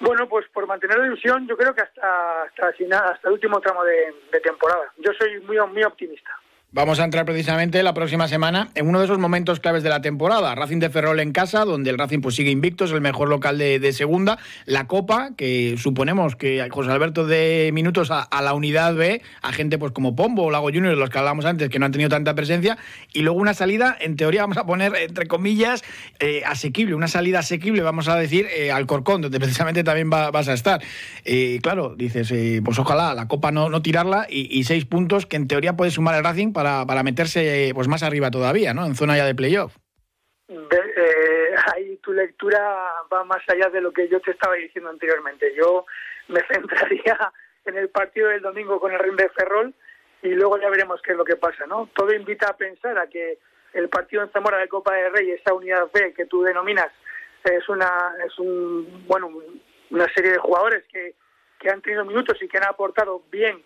bueno, 0.00 0.26
pues 0.26 0.46
por 0.48 0.66
mantener 0.66 0.98
la 0.98 1.06
ilusión, 1.06 1.46
yo 1.46 1.58
creo 1.58 1.74
que 1.74 1.82
hasta 1.82 2.44
hasta, 2.44 2.68
hasta 2.68 3.28
el 3.28 3.34
último 3.34 3.60
tramo 3.60 3.84
de, 3.84 4.14
de 4.32 4.40
temporada. 4.40 4.92
Yo 4.96 5.12
soy 5.12 5.40
muy, 5.40 5.58
muy 5.58 5.82
optimista. 5.82 6.38
Vamos 6.74 6.98
a 6.98 7.04
entrar 7.04 7.24
precisamente 7.24 7.80
la 7.84 7.94
próxima 7.94 8.26
semana 8.26 8.68
en 8.74 8.88
uno 8.88 8.98
de 8.98 9.04
esos 9.04 9.20
momentos 9.20 9.60
claves 9.60 9.84
de 9.84 9.90
la 9.90 10.00
temporada. 10.00 10.56
Racing 10.56 10.80
de 10.80 10.90
Ferrol 10.90 11.20
en 11.20 11.30
casa, 11.30 11.64
donde 11.64 11.88
el 11.90 11.98
Racing 11.98 12.18
pues 12.20 12.34
sigue 12.34 12.50
invicto, 12.50 12.84
es 12.84 12.90
el 12.90 13.00
mejor 13.00 13.28
local 13.28 13.58
de, 13.58 13.92
segunda. 13.92 14.38
La 14.66 14.88
Copa, 14.88 15.30
que 15.36 15.76
suponemos 15.78 16.34
que 16.34 16.66
José 16.68 16.90
Alberto 16.90 17.28
de 17.28 17.70
minutos 17.72 18.10
a, 18.10 18.26
la 18.42 18.54
unidad 18.54 18.96
B, 18.96 19.22
a 19.40 19.52
gente 19.52 19.78
pues 19.78 19.92
como 19.92 20.16
Pombo 20.16 20.46
o 20.46 20.50
Lago 20.50 20.64
Junior, 20.64 20.96
los 20.96 21.10
que 21.10 21.18
hablábamos 21.18 21.44
antes, 21.44 21.68
que 21.68 21.78
no 21.78 21.86
han 21.86 21.92
tenido 21.92 22.10
tanta 22.10 22.34
presencia. 22.34 22.76
Y 23.12 23.22
luego 23.22 23.38
una 23.38 23.54
salida, 23.54 23.96
en 24.00 24.16
teoría 24.16 24.40
vamos 24.40 24.56
a 24.56 24.66
poner 24.66 24.96
entre 24.96 25.28
comillas, 25.28 25.84
eh, 26.18 26.42
asequible, 26.44 26.96
una 26.96 27.06
salida 27.06 27.38
asequible, 27.38 27.82
vamos 27.82 28.08
a 28.08 28.16
decir, 28.16 28.48
eh, 28.52 28.72
al 28.72 28.86
Corcón, 28.86 29.22
donde 29.22 29.38
precisamente 29.38 29.84
también 29.84 30.10
vas 30.10 30.48
a 30.48 30.52
estar. 30.52 30.82
Eh, 31.24 31.60
claro, 31.62 31.94
dices, 31.96 32.34
pues 32.64 32.80
ojalá 32.80 33.14
la 33.14 33.28
Copa 33.28 33.52
no, 33.52 33.68
no 33.68 33.80
tirarla 33.80 34.26
y, 34.28 34.48
y, 34.50 34.64
seis 34.64 34.84
puntos 34.86 35.24
que 35.26 35.36
en 35.36 35.46
teoría 35.46 35.76
puede 35.76 35.92
sumar 35.92 36.16
el 36.16 36.24
Racing 36.24 36.52
para 36.52 36.63
para, 36.86 37.02
meterse 37.02 37.70
pues 37.74 37.88
más 37.88 38.02
arriba 38.02 38.30
todavía, 38.30 38.72
¿no? 38.74 38.86
En 38.86 38.94
zona 38.94 39.16
ya 39.16 39.26
de 39.26 39.34
playoff. 39.34 39.76
Eh, 40.48 41.54
ahí 41.74 41.96
tu 41.98 42.12
lectura 42.12 42.60
va 43.12 43.24
más 43.24 43.42
allá 43.48 43.68
de 43.70 43.80
lo 43.80 43.92
que 43.92 44.08
yo 44.08 44.20
te 44.20 44.30
estaba 44.30 44.54
diciendo 44.54 44.90
anteriormente. 44.90 45.52
Yo 45.56 45.86
me 46.28 46.40
centraría 46.52 47.32
en 47.64 47.78
el 47.78 47.88
partido 47.88 48.28
del 48.28 48.42
domingo 48.42 48.80
con 48.80 48.92
el 48.92 48.98
Ring 48.98 49.16
de 49.16 49.28
Ferrol 49.30 49.74
y 50.22 50.28
luego 50.28 50.58
ya 50.58 50.70
veremos 50.70 51.00
qué 51.02 51.12
es 51.12 51.18
lo 51.18 51.24
que 51.24 51.36
pasa, 51.36 51.66
¿no? 51.66 51.88
Todo 51.94 52.14
invita 52.14 52.48
a 52.48 52.56
pensar 52.56 52.98
a 52.98 53.06
que 53.08 53.38
el 53.72 53.88
partido 53.88 54.22
en 54.22 54.30
Zamora 54.30 54.58
de 54.58 54.68
Copa 54.68 54.94
de 54.94 55.10
Rey, 55.10 55.30
esa 55.32 55.52
unidad 55.52 55.88
B 55.92 56.14
que 56.14 56.26
tú 56.26 56.42
denominas, 56.42 56.90
es 57.44 57.68
una 57.68 58.14
es 58.26 58.38
un 58.38 59.04
bueno 59.06 59.30
una 59.90 60.12
serie 60.14 60.32
de 60.32 60.38
jugadores 60.38 60.84
que 60.90 61.14
que 61.58 61.70
han 61.70 61.82
tenido 61.82 62.04
minutos 62.04 62.36
y 62.42 62.48
que 62.48 62.58
han 62.58 62.64
aportado 62.64 63.22
bien 63.30 63.62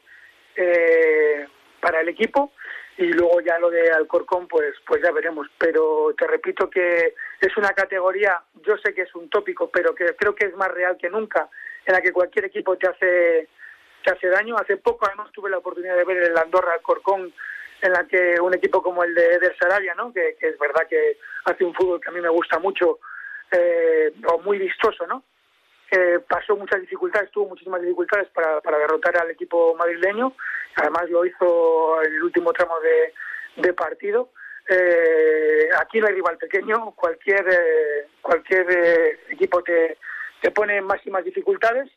eh, 0.57 1.47
para 1.81 2.01
el 2.01 2.09
equipo 2.09 2.53
y 2.99 3.13
luego 3.13 3.41
ya 3.41 3.59
lo 3.61 3.71
de 3.71 3.91
Alcorcón 3.93 4.49
pues 4.49 4.75
pues 4.87 5.01
ya 5.03 5.13
veremos. 5.13 5.47
Pero 5.57 6.15
te 6.19 6.27
repito 6.27 6.69
que 6.69 7.15
es 7.41 7.57
una 7.57 7.71
categoría 7.71 8.43
yo 8.67 8.77
sé 8.79 8.93
que 8.93 9.03
es 9.03 9.15
un 9.15 9.31
tópico 9.31 9.71
pero 9.71 9.95
que 9.95 10.17
creo 10.17 10.35
que 10.35 10.47
es 10.47 10.55
más 10.57 10.69
real 10.69 10.99
que 10.99 11.09
nunca 11.09 11.49
en 11.87 11.95
la 11.95 12.03
que 12.03 12.13
cualquier 12.13 12.47
equipo 12.47 12.77
te 12.77 12.89
hace 12.89 13.49
te 14.05 14.11
hace 14.11 14.29
daño. 14.29 14.57
Hace 14.57 14.77
poco 14.77 15.07
además 15.07 15.31
tuve 15.33 15.49
la 15.49 15.59
oportunidad 15.59 15.97
de 15.97 16.05
ver 16.05 16.17
el 16.19 16.37
Andorra 16.37 16.75
Alcorcón 16.75 17.33
en 17.81 17.93
la 17.93 18.05
que 18.09 18.41
un 18.41 18.55
equipo 18.55 18.83
como 18.83 19.05
el 19.05 19.15
de 19.15 19.35
Eder 19.35 19.57
Sarabia 19.57 19.95
no 19.95 20.13
que, 20.13 20.37
es 20.41 20.59
verdad 20.59 20.89
que 20.89 21.19
hace 21.45 21.65
un 21.65 21.75
fútbol 21.75 22.01
que 22.01 22.09
a 22.09 22.13
mí 22.13 22.21
me 22.21 22.29
gusta 22.29 22.59
mucho 22.59 22.99
eh, 23.53 24.13
o 24.27 24.39
muy 24.41 24.59
vistoso 24.59 25.07
no 25.07 25.23
eh, 25.91 26.21
pasó 26.29 26.57
muchas 26.57 26.81
dificultades, 26.83 27.31
tuvo 27.31 27.49
muchísimas 27.49 27.81
dificultades 27.81 28.29
para, 28.29 28.61
para 28.61 28.79
derrotar 28.79 29.17
al 29.17 29.31
equipo 29.31 29.75
madrileño. 29.75 30.35
Además 30.77 31.09
lo 31.09 31.25
hizo 31.25 32.03
en 32.03 32.15
el 32.15 32.23
último 32.23 32.53
tramo 32.53 32.75
de, 33.57 33.73
partido. 33.73 34.31
Eh, 34.69 35.69
aquí 35.81 35.99
no 35.99 36.07
hay 36.07 36.15
rival 36.15 36.37
pequeño, 36.37 36.93
cualquier 36.93 37.45
eh, 37.49 38.07
cualquier 38.21 38.67
eh, 38.71 39.19
equipo 39.31 39.63
te, 39.63 39.97
te 40.41 40.51
pone 40.51 40.81
máximas 40.83 41.25
dificultades. 41.25 41.91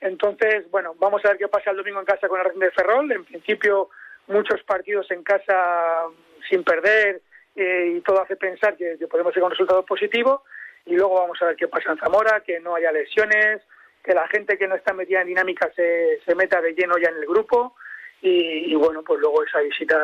Entonces, 0.00 0.70
bueno, 0.70 0.94
vamos 0.98 1.24
a 1.24 1.28
ver 1.28 1.38
qué 1.38 1.48
pasa 1.48 1.70
el 1.70 1.78
domingo 1.78 2.00
en 2.00 2.06
casa 2.06 2.28
con 2.28 2.38
la 2.38 2.44
Racing 2.44 2.60
de 2.60 2.70
Ferrol. 2.70 3.10
En 3.10 3.24
principio, 3.24 3.88
muchos 4.28 4.62
partidos 4.62 5.10
en 5.10 5.22
casa 5.22 6.04
sin 6.48 6.62
perder 6.62 7.22
y 7.56 8.00
todo 8.02 8.22
hace 8.22 8.36
pensar 8.36 8.76
que, 8.76 8.96
que 8.98 9.08
podemos 9.08 9.34
llegar 9.34 9.44
a 9.44 9.46
un 9.46 9.52
resultado 9.52 9.84
positivo 9.84 10.44
y 10.88 10.94
luego 10.94 11.20
vamos 11.20 11.38
a 11.42 11.46
ver 11.46 11.56
qué 11.56 11.68
pasa 11.68 11.92
en 11.92 11.98
Zamora, 11.98 12.42
que 12.44 12.60
no 12.60 12.74
haya 12.74 12.90
lesiones, 12.90 13.60
que 14.02 14.14
la 14.14 14.26
gente 14.28 14.56
que 14.56 14.66
no 14.66 14.74
está 14.74 14.94
metida 14.94 15.20
en 15.20 15.28
dinámica 15.28 15.70
se, 15.76 16.18
se 16.24 16.34
meta 16.34 16.60
de 16.62 16.72
lleno 16.72 16.96
ya 16.98 17.10
en 17.10 17.16
el 17.16 17.26
grupo 17.26 17.74
y, 18.22 18.74
bueno, 18.74 19.02
pues 19.04 19.20
luego 19.20 19.44
esa 19.44 19.60
visita 19.60 19.96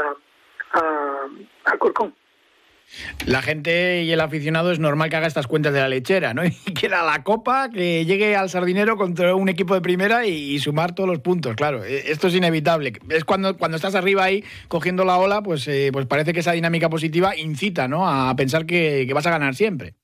a, 0.73 1.27
a 1.65 1.79
Corcón. 1.79 2.15
La 3.27 3.41
gente 3.41 4.03
y 4.03 4.13
el 4.13 4.21
aficionado 4.21 4.71
es 4.71 4.79
normal 4.79 5.09
que 5.09 5.17
haga 5.17 5.27
estas 5.27 5.47
cuentas 5.47 5.73
de 5.73 5.81
la 5.81 5.89
lechera, 5.89 6.35
¿no? 6.35 6.43
Y 6.67 6.75
que 6.75 6.91
la 6.91 7.23
copa, 7.25 7.71
que 7.71 8.05
llegue 8.05 8.37
al 8.37 8.51
sardinero 8.51 8.99
contra 8.99 9.35
un 9.35 9.49
equipo 9.49 9.75
de 9.75 9.81
primera 9.81 10.27
y, 10.27 10.59
sumar 10.59 10.95
todos 10.95 11.09
los 11.09 11.21
puntos, 11.21 11.57
claro. 11.57 11.83
E, 11.83 12.13
esto 12.13 12.29
es 12.29 12.35
inevitable. 12.35 12.93
Es 13.09 13.25
cuando, 13.25 13.57
cuando 13.57 13.77
estás 13.77 13.95
arriba 13.95 14.25
ahí 14.25 14.45
cogiendo 14.69 15.05
la 15.05 15.17
ola, 15.17 15.43
pues, 15.43 15.67
eh, 15.67 15.89
pues 15.93 16.05
parece 16.07 16.35
que 16.35 16.41
esa 16.41 16.53
dinámica 16.53 16.91
positiva 16.91 17.35
incita, 17.35 17.89
¿no? 17.89 18.07
A 18.07 18.37
pensar 18.37 18.67
que 18.67 19.11
vas 19.15 19.27
a 19.27 19.31
ganar 19.31 19.55
siempre. 19.55 19.95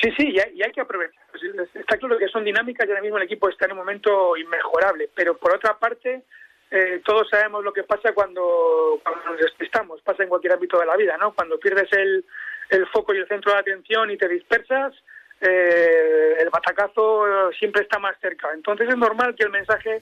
Sí, 0.00 0.10
sí, 0.16 0.30
y 0.30 0.40
hay, 0.40 0.72
que 0.72 0.80
aprovechar. 0.80 1.22
Pues, 1.30 1.42
está 1.74 1.98
claro 1.98 2.16
que 2.16 2.28
son 2.28 2.44
dinámicas 2.44 2.86
y 2.86 2.90
ahora 2.90 3.02
mismo 3.02 3.18
el 3.18 3.24
equipo 3.24 3.48
está 3.48 3.66
en 3.66 3.72
un 3.72 3.78
momento 3.78 4.36
inmejorable, 4.36 5.10
pero 5.14 5.36
por 5.36 5.54
otra 5.54 5.78
parte, 5.78 6.22
eh, 6.70 7.02
todos 7.04 7.28
sabemos 7.28 7.62
lo 7.62 7.72
que 7.72 7.82
pasa 7.82 8.12
cuando, 8.14 9.00
cuando 9.02 9.24
nos 9.26 9.38
despistamos, 9.38 10.00
pasa 10.02 10.22
en 10.22 10.30
cualquier 10.30 10.54
ámbito 10.54 10.78
de 10.78 10.86
la 10.86 10.96
vida, 10.96 11.16
¿no? 11.18 11.34
Cuando 11.34 11.58
pierdes 11.58 11.92
el, 11.92 12.24
el 12.70 12.86
foco 12.86 13.12
y 13.12 13.18
el 13.18 13.28
centro 13.28 13.52
de 13.52 13.58
atención 13.58 14.10
y 14.10 14.16
te 14.16 14.28
dispersas, 14.28 14.94
eh, 15.40 16.36
el 16.38 16.48
batacazo 16.50 17.50
siempre 17.58 17.82
está 17.82 17.98
más 17.98 18.16
cerca. 18.20 18.48
Entonces 18.54 18.88
es 18.88 18.96
normal 18.96 19.34
que 19.34 19.44
el 19.44 19.50
mensaje 19.50 20.00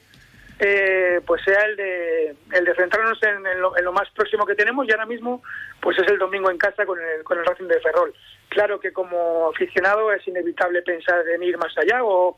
eh, 0.60 1.20
pues 1.26 1.42
sea 1.44 1.62
el 1.62 1.76
de, 1.76 2.36
el 2.52 2.64
de 2.64 2.74
centrarnos 2.74 3.22
en, 3.22 3.60
lo, 3.60 3.92
más 3.92 4.10
próximo 4.10 4.44
que 4.44 4.56
tenemos 4.56 4.86
y 4.86 4.90
ahora 4.90 5.06
mismo 5.06 5.42
pues 5.80 5.98
es 5.98 6.08
el 6.08 6.18
domingo 6.18 6.50
en 6.50 6.58
casa 6.58 6.84
con 6.84 6.98
el, 7.00 7.22
con 7.24 7.38
el 7.38 7.44
Racing 7.44 7.66
de 7.66 7.80
Ferrol. 7.80 8.12
Claro 8.48 8.80
que 8.80 8.92
como 8.92 9.50
aficionado 9.50 10.12
es 10.12 10.26
inevitable 10.26 10.82
pensar 10.82 11.26
en 11.28 11.42
ir 11.42 11.58
más 11.58 11.76
allá 11.78 12.02
o, 12.02 12.36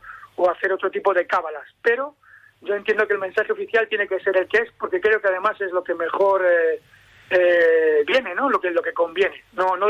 hacer 0.50 0.72
otro 0.72 0.90
tipo 0.90 1.12
de 1.12 1.26
cábalas, 1.26 1.66
pero 1.82 2.14
yo 2.62 2.74
entiendo 2.74 3.06
que 3.06 3.12
el 3.12 3.18
mensaje 3.18 3.52
oficial 3.52 3.86
tiene 3.88 4.08
que 4.08 4.20
ser 4.20 4.34
el 4.38 4.48
que 4.48 4.62
es 4.62 4.70
porque 4.78 4.98
creo 4.98 5.20
que 5.20 5.28
además 5.28 5.60
es 5.60 5.70
lo 5.70 5.84
que 5.84 5.94
mejor 5.94 6.42
eh, 6.42 6.80
eh, 7.28 8.04
viene, 8.06 8.34
¿no? 8.34 8.48
Lo 8.48 8.58
que 8.58 8.70
lo 8.70 8.82
que 8.82 8.94
conviene, 8.94 9.44
no 9.52 9.76
no, 9.76 9.86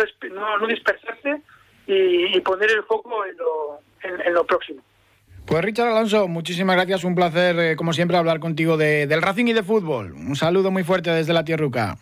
no, 0.59 0.66
dispersarse 0.66 1.40
y, 1.87 2.40
poner 2.40 2.70
el 2.72 2.83
foco 2.83 3.24
en 3.24 3.37
lo, 3.37 3.80
en 4.02 4.35
lo 4.35 4.44
próximo. 4.44 4.83
Pues 5.50 5.64
Richard 5.64 5.88
Alonso, 5.88 6.28
muchísimas 6.28 6.76
gracias, 6.76 7.02
un 7.02 7.16
placer 7.16 7.59
eh, 7.59 7.74
como 7.74 7.92
siempre 7.92 8.16
hablar 8.16 8.38
contigo 8.38 8.76
de, 8.76 9.09
del 9.09 9.20
Racing 9.20 9.46
y 9.46 9.52
de 9.52 9.64
fútbol. 9.64 10.12
Un 10.12 10.37
saludo 10.37 10.70
muy 10.70 10.85
fuerte 10.85 11.11
desde 11.11 11.33
la 11.33 11.44
Tierruca. 11.44 11.96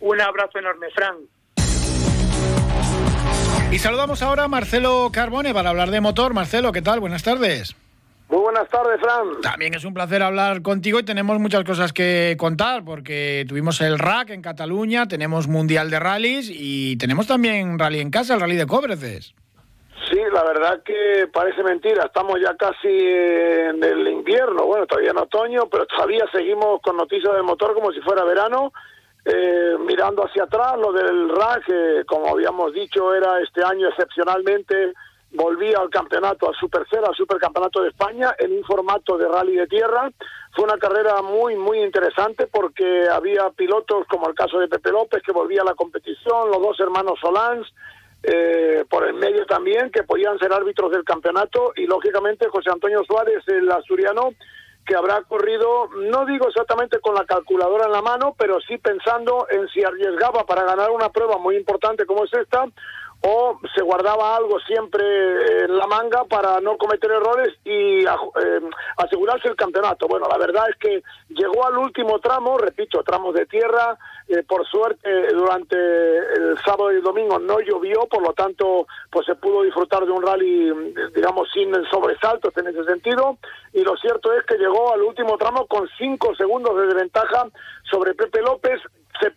Un 0.00 0.20
abrazo 0.22 0.58
enorme, 0.58 0.88
Fran. 0.94 1.16
Y 3.74 3.80
saludamos 3.80 4.22
ahora 4.22 4.44
a 4.44 4.48
Marcelo 4.48 5.10
Carbone 5.12 5.52
para 5.52 5.70
hablar 5.70 5.90
de 5.90 6.00
motor. 6.00 6.32
Marcelo, 6.32 6.70
¿qué 6.70 6.80
tal? 6.80 7.00
Buenas 7.00 7.24
tardes. 7.24 7.74
Muy 8.28 8.38
buenas 8.38 8.68
tardes, 8.68 9.00
Fran. 9.00 9.40
También 9.42 9.74
es 9.74 9.84
un 9.84 9.92
placer 9.92 10.22
hablar 10.22 10.62
contigo 10.62 11.00
y 11.00 11.02
tenemos 11.02 11.40
muchas 11.40 11.64
cosas 11.64 11.92
que 11.92 12.36
contar 12.38 12.84
porque 12.84 13.44
tuvimos 13.48 13.80
el 13.80 13.98
RAC 13.98 14.30
en 14.30 14.42
Cataluña, 14.42 15.08
tenemos 15.08 15.48
Mundial 15.48 15.90
de 15.90 15.98
Rallys 15.98 16.52
y 16.54 16.96
tenemos 16.98 17.26
también 17.26 17.76
rally 17.76 17.98
en 17.98 18.12
casa, 18.12 18.34
el 18.34 18.40
Rally 18.42 18.54
de 18.54 18.66
Cobreces. 18.68 19.34
Sí, 20.08 20.20
la 20.32 20.44
verdad 20.44 20.80
que 20.84 21.26
parece 21.32 21.64
mentira. 21.64 22.04
Estamos 22.04 22.36
ya 22.40 22.54
casi 22.56 22.86
en 22.86 23.82
el 23.82 24.06
invierno, 24.06 24.66
bueno, 24.66 24.86
todavía 24.86 25.10
en 25.10 25.18
otoño, 25.18 25.66
pero 25.68 25.84
todavía 25.86 26.24
seguimos 26.30 26.80
con 26.80 26.96
noticias 26.96 27.34
del 27.34 27.42
motor 27.42 27.74
como 27.74 27.90
si 27.90 28.00
fuera 28.02 28.22
verano. 28.22 28.72
Eh, 29.24 29.76
mirando 29.80 30.22
hacia 30.24 30.44
atrás, 30.44 30.78
lo 30.78 30.92
del 30.92 31.30
RAC, 31.30 31.64
que 31.64 32.04
como 32.06 32.28
habíamos 32.28 32.74
dicho, 32.74 33.14
era 33.14 33.40
este 33.40 33.64
año 33.64 33.88
excepcionalmente, 33.88 34.92
volvía 35.34 35.78
al 35.78 35.88
campeonato, 35.88 36.48
al 36.48 36.54
Super 36.54 36.86
al 36.92 37.14
Supercampeonato 37.14 37.82
de 37.82 37.88
España, 37.88 38.34
en 38.38 38.52
un 38.52 38.64
formato 38.64 39.16
de 39.16 39.26
rally 39.26 39.56
de 39.56 39.66
tierra. 39.66 40.10
Fue 40.54 40.64
una 40.64 40.78
carrera 40.78 41.22
muy, 41.22 41.56
muy 41.56 41.80
interesante 41.80 42.46
porque 42.46 43.06
había 43.10 43.50
pilotos, 43.50 44.06
como 44.08 44.28
el 44.28 44.34
caso 44.34 44.58
de 44.58 44.68
Pepe 44.68 44.90
López, 44.90 45.22
que 45.22 45.32
volvía 45.32 45.62
a 45.62 45.64
la 45.64 45.74
competición, 45.74 46.50
los 46.50 46.60
dos 46.60 46.78
hermanos 46.80 47.18
Solans, 47.20 47.66
eh, 48.22 48.84
por 48.88 49.06
el 49.06 49.14
medio 49.14 49.44
también, 49.46 49.90
que 49.90 50.04
podían 50.04 50.38
ser 50.38 50.52
árbitros 50.52 50.92
del 50.92 51.04
campeonato, 51.04 51.72
y 51.76 51.86
lógicamente 51.86 52.48
José 52.48 52.70
Antonio 52.70 53.02
Suárez, 53.04 53.42
el 53.48 53.70
asturiano, 53.70 54.30
que 54.84 54.94
habrá 54.94 55.22
corrido, 55.22 55.88
no 56.10 56.26
digo 56.26 56.48
exactamente 56.48 57.00
con 57.00 57.14
la 57.14 57.24
calculadora 57.24 57.86
en 57.86 57.92
la 57.92 58.02
mano, 58.02 58.34
pero 58.38 58.60
sí 58.60 58.78
pensando 58.78 59.46
en 59.50 59.68
si 59.68 59.82
arriesgaba 59.82 60.44
para 60.44 60.64
ganar 60.64 60.90
una 60.90 61.08
prueba 61.08 61.38
muy 61.38 61.56
importante 61.56 62.06
como 62.06 62.24
es 62.24 62.32
esta, 62.34 62.66
o 63.22 63.58
se 63.74 63.82
guardaba 63.82 64.36
algo 64.36 64.58
siempre 64.60 65.64
en 65.64 65.76
la 65.76 65.86
manga 65.86 66.24
para 66.24 66.60
no 66.60 66.76
cometer 66.76 67.10
errores 67.10 67.54
y 67.64 68.04
eh, 68.04 68.60
asegurarse 68.98 69.48
el 69.48 69.56
campeonato. 69.56 70.06
Bueno, 70.06 70.26
la 70.30 70.38
verdad 70.38 70.64
es 70.68 70.76
que 70.76 71.02
llegó 71.30 71.66
al 71.66 71.78
último 71.78 72.18
tramo, 72.18 72.58
repito, 72.58 73.02
tramos 73.02 73.34
de 73.34 73.46
tierra, 73.46 73.96
eh, 74.28 74.42
por 74.42 74.66
suerte 74.66 75.32
durante 75.32 75.76
el 75.76 76.58
sábado 76.64 76.92
y 76.92 76.96
el 76.96 77.02
domingo 77.02 77.38
no 77.38 77.60
llovió, 77.60 78.06
por 78.10 78.22
lo 78.22 78.32
tanto 78.32 78.86
pues 79.10 79.26
se 79.26 79.34
pudo 79.34 79.62
disfrutar 79.62 80.04
de 80.06 80.12
un 80.12 80.22
rally 80.22 80.72
digamos 81.14 81.48
sin 81.52 81.72
sobresaltos 81.90 82.56
en 82.56 82.68
ese 82.68 82.84
sentido 82.84 83.36
y 83.72 83.82
lo 83.82 83.96
cierto 83.96 84.32
es 84.32 84.44
que 84.46 84.56
llegó 84.56 84.92
al 84.94 85.02
último 85.02 85.36
tramo 85.36 85.66
con 85.66 85.88
cinco 85.98 86.34
segundos 86.36 86.74
de 86.76 86.86
desventaja 86.86 87.48
sobre 87.90 88.14
Pepe 88.14 88.40
López 88.40 88.80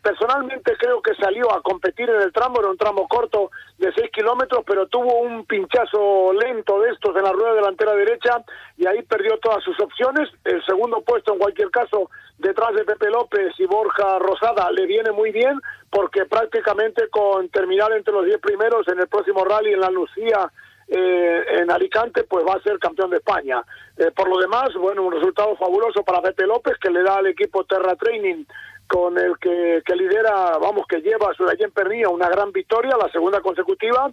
personalmente 0.02 0.76
creo 0.78 1.02
que 1.02 1.13
salió 1.16 1.52
a 1.54 1.62
competir 1.62 2.10
en 2.10 2.22
el 2.22 2.34
tramo, 2.34 2.60
era 2.60 2.70
un 2.70 2.78
tramo 2.78 3.08
corto 3.08 3.52
de 3.78 3.92
6 3.94 4.10
kilómetros, 4.12 4.63
pero 4.66 4.88
tuvo 4.88 5.20
un 5.20 5.46
pinchazo 5.46 6.34
lento 6.34 6.80
de 6.82 6.92
estos 6.92 7.16
en 7.16 7.24
la 7.24 7.32
rueda 7.32 7.54
delantera 7.54 7.94
derecha 7.94 8.44
y 8.78 8.88
ahí 8.88 9.04
perdió 9.04 9.38
todas 9.38 9.63
sus 9.63 9.80
opciones. 9.80 10.30
El 10.44 10.63
segundo 10.66 11.02
puesto, 11.02 11.34
en 11.34 11.40
cualquier 11.40 11.70
caso, 11.70 12.10
detrás 12.38 12.74
de 12.74 12.86
Pepe 12.86 13.10
López 13.10 13.54
y 13.60 13.66
Borja 13.66 14.20
Rosada, 14.20 14.72
le 14.72 14.86
viene 14.86 15.12
muy 15.12 15.32
bien 15.32 15.60
porque 15.90 16.26
prácticamente 16.26 17.10
con 17.10 17.50
terminar 17.50 17.92
entre 17.94 18.13
los 18.13 18.26
10 18.26 18.40
primeros 18.40 18.88
en 18.88 19.00
el 19.00 19.08
próximo 19.08 19.46
rally 19.46 19.74
en 19.74 19.82
la 19.82 19.90
Lucía 19.90 20.52
eh, 20.89 21.43
en 21.60 21.69
Alicante, 21.69 22.23
pues 22.23 22.45
va 22.45 22.54
a 22.54 22.62
ser 22.62 22.80
campeón 22.80 23.10
de 23.10 23.17
España. 23.17 23.62
Eh, 23.97 24.12
por 24.15 24.30
lo 24.30 24.38
demás, 24.38 24.69
bueno, 24.80 25.04
un 25.04 25.12
resultado 25.12 25.56
fabuloso 25.58 26.04
para 26.04 26.21
Pepe 26.21 26.47
López, 26.47 26.78
que 26.80 26.89
le 26.89 27.04
da 27.04 27.15
al 27.15 27.28
equipo 27.28 27.65
Terra 27.65 27.95
Training 27.95 28.45
con 28.88 29.17
el 29.17 29.38
que, 29.38 29.82
lidera, 29.95 30.58
vamos, 30.60 30.86
que 30.88 31.02
lleva 31.02 31.30
a 31.30 31.34
Sudallén 31.34 31.71
Pernilla 31.71 32.10
una 32.10 32.30
gran 32.30 32.54
victoria, 32.54 32.95
la 32.97 33.12
segunda 33.12 33.41
consecutiva, 33.41 34.10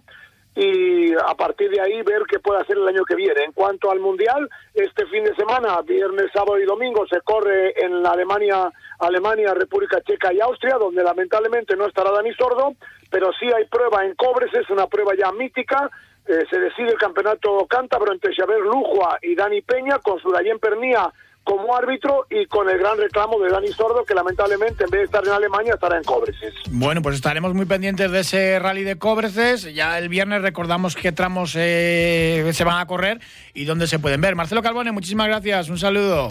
y 0.53 1.13
a 1.13 1.35
partir 1.35 1.69
de 1.69 1.81
ahí 1.81 2.01
ver 2.01 2.23
qué 2.29 2.39
puede 2.39 2.61
hacer 2.61 2.77
el 2.77 2.87
año 2.87 3.03
que 3.05 3.15
viene. 3.15 3.43
En 3.43 3.51
cuanto 3.53 3.89
al 3.89 3.99
Mundial, 3.99 4.49
este 4.73 5.05
fin 5.07 5.23
de 5.23 5.35
semana, 5.35 5.81
viernes, 5.81 6.27
sábado 6.33 6.59
y 6.59 6.65
domingo, 6.65 7.05
se 7.07 7.21
corre 7.21 7.73
en 7.85 8.05
Alemania, 8.05 8.69
Alemania, 8.99 9.53
República 9.53 10.01
Checa 10.01 10.33
y 10.33 10.41
Austria, 10.41 10.75
donde 10.77 11.03
lamentablemente 11.03 11.75
no 11.75 11.87
estará 11.87 12.11
Dani 12.11 12.33
Sordo, 12.33 12.75
pero 13.09 13.31
sí 13.39 13.45
hay 13.45 13.65
prueba 13.65 14.05
en 14.05 14.15
Cobres, 14.15 14.53
es 14.53 14.69
una 14.69 14.87
prueba 14.87 15.13
ya 15.17 15.31
mítica, 15.31 15.89
eh, 16.27 16.43
se 16.49 16.59
decide 16.59 16.89
el 16.89 16.97
campeonato 16.97 17.65
cántabro 17.69 18.11
entre 18.13 18.33
Xavier 18.35 18.59
Lujua 18.59 19.19
y 19.21 19.35
Dani 19.35 19.61
Peña, 19.61 19.99
con 19.99 20.19
Sudallén 20.19 20.59
Pernía 20.59 21.11
como 21.45 21.75
árbitro 21.75 22.25
y 22.29 22.47
con 22.47 22.67
el 22.69 22.79
gran 22.79 22.97
reclamo 22.97 23.39
de 23.39 23.51
Dani 23.51 23.67
Sordo, 23.67 24.03
que 24.03 24.15
lamentablemente 24.15 24.83
en 24.83 24.89
vez 24.89 25.01
de 25.01 25.05
estar 25.05 25.23
en 25.23 25.31
Alemania 25.31 25.75
estará 25.75 25.97
en 25.97 26.03
Cobreces. 26.03 26.53
Bueno, 26.71 27.03
pues 27.03 27.15
estaremos 27.15 27.53
muy 27.53 27.65
pendientes 27.65 28.11
de 28.11 28.19
ese 28.21 28.59
rally 28.59 28.83
de 28.83 28.97
Cobreces. 28.97 29.73
Ya 29.73 29.97
el 29.99 30.09
viernes 30.09 30.41
recordamos 30.41 30.95
qué 30.95 31.11
tramos 31.11 31.53
eh, 31.55 32.49
se 32.51 32.63
van 32.63 32.79
a 32.79 32.87
correr 32.87 33.21
y 33.53 33.65
dónde 33.65 33.85
se 33.85 33.99
pueden 33.99 34.21
ver. 34.21 34.35
Marcelo 34.35 34.63
Carbone, 34.63 34.91
muchísimas 34.91 35.27
gracias. 35.27 35.69
Un 35.69 35.77
saludo. 35.77 36.29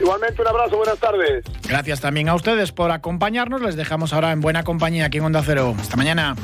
Igualmente 0.00 0.42
un 0.42 0.48
abrazo, 0.48 0.76
buenas 0.76 0.98
tardes. 0.98 1.44
Gracias 1.68 2.00
también 2.00 2.28
a 2.28 2.34
ustedes 2.34 2.72
por 2.72 2.90
acompañarnos. 2.90 3.62
Les 3.62 3.76
dejamos 3.76 4.12
ahora 4.12 4.32
en 4.32 4.40
buena 4.40 4.64
compañía 4.64 5.06
aquí 5.06 5.18
en 5.18 5.24
Onda 5.24 5.42
Cero. 5.44 5.76
Hasta 5.78 5.96
mañana. 5.96 6.34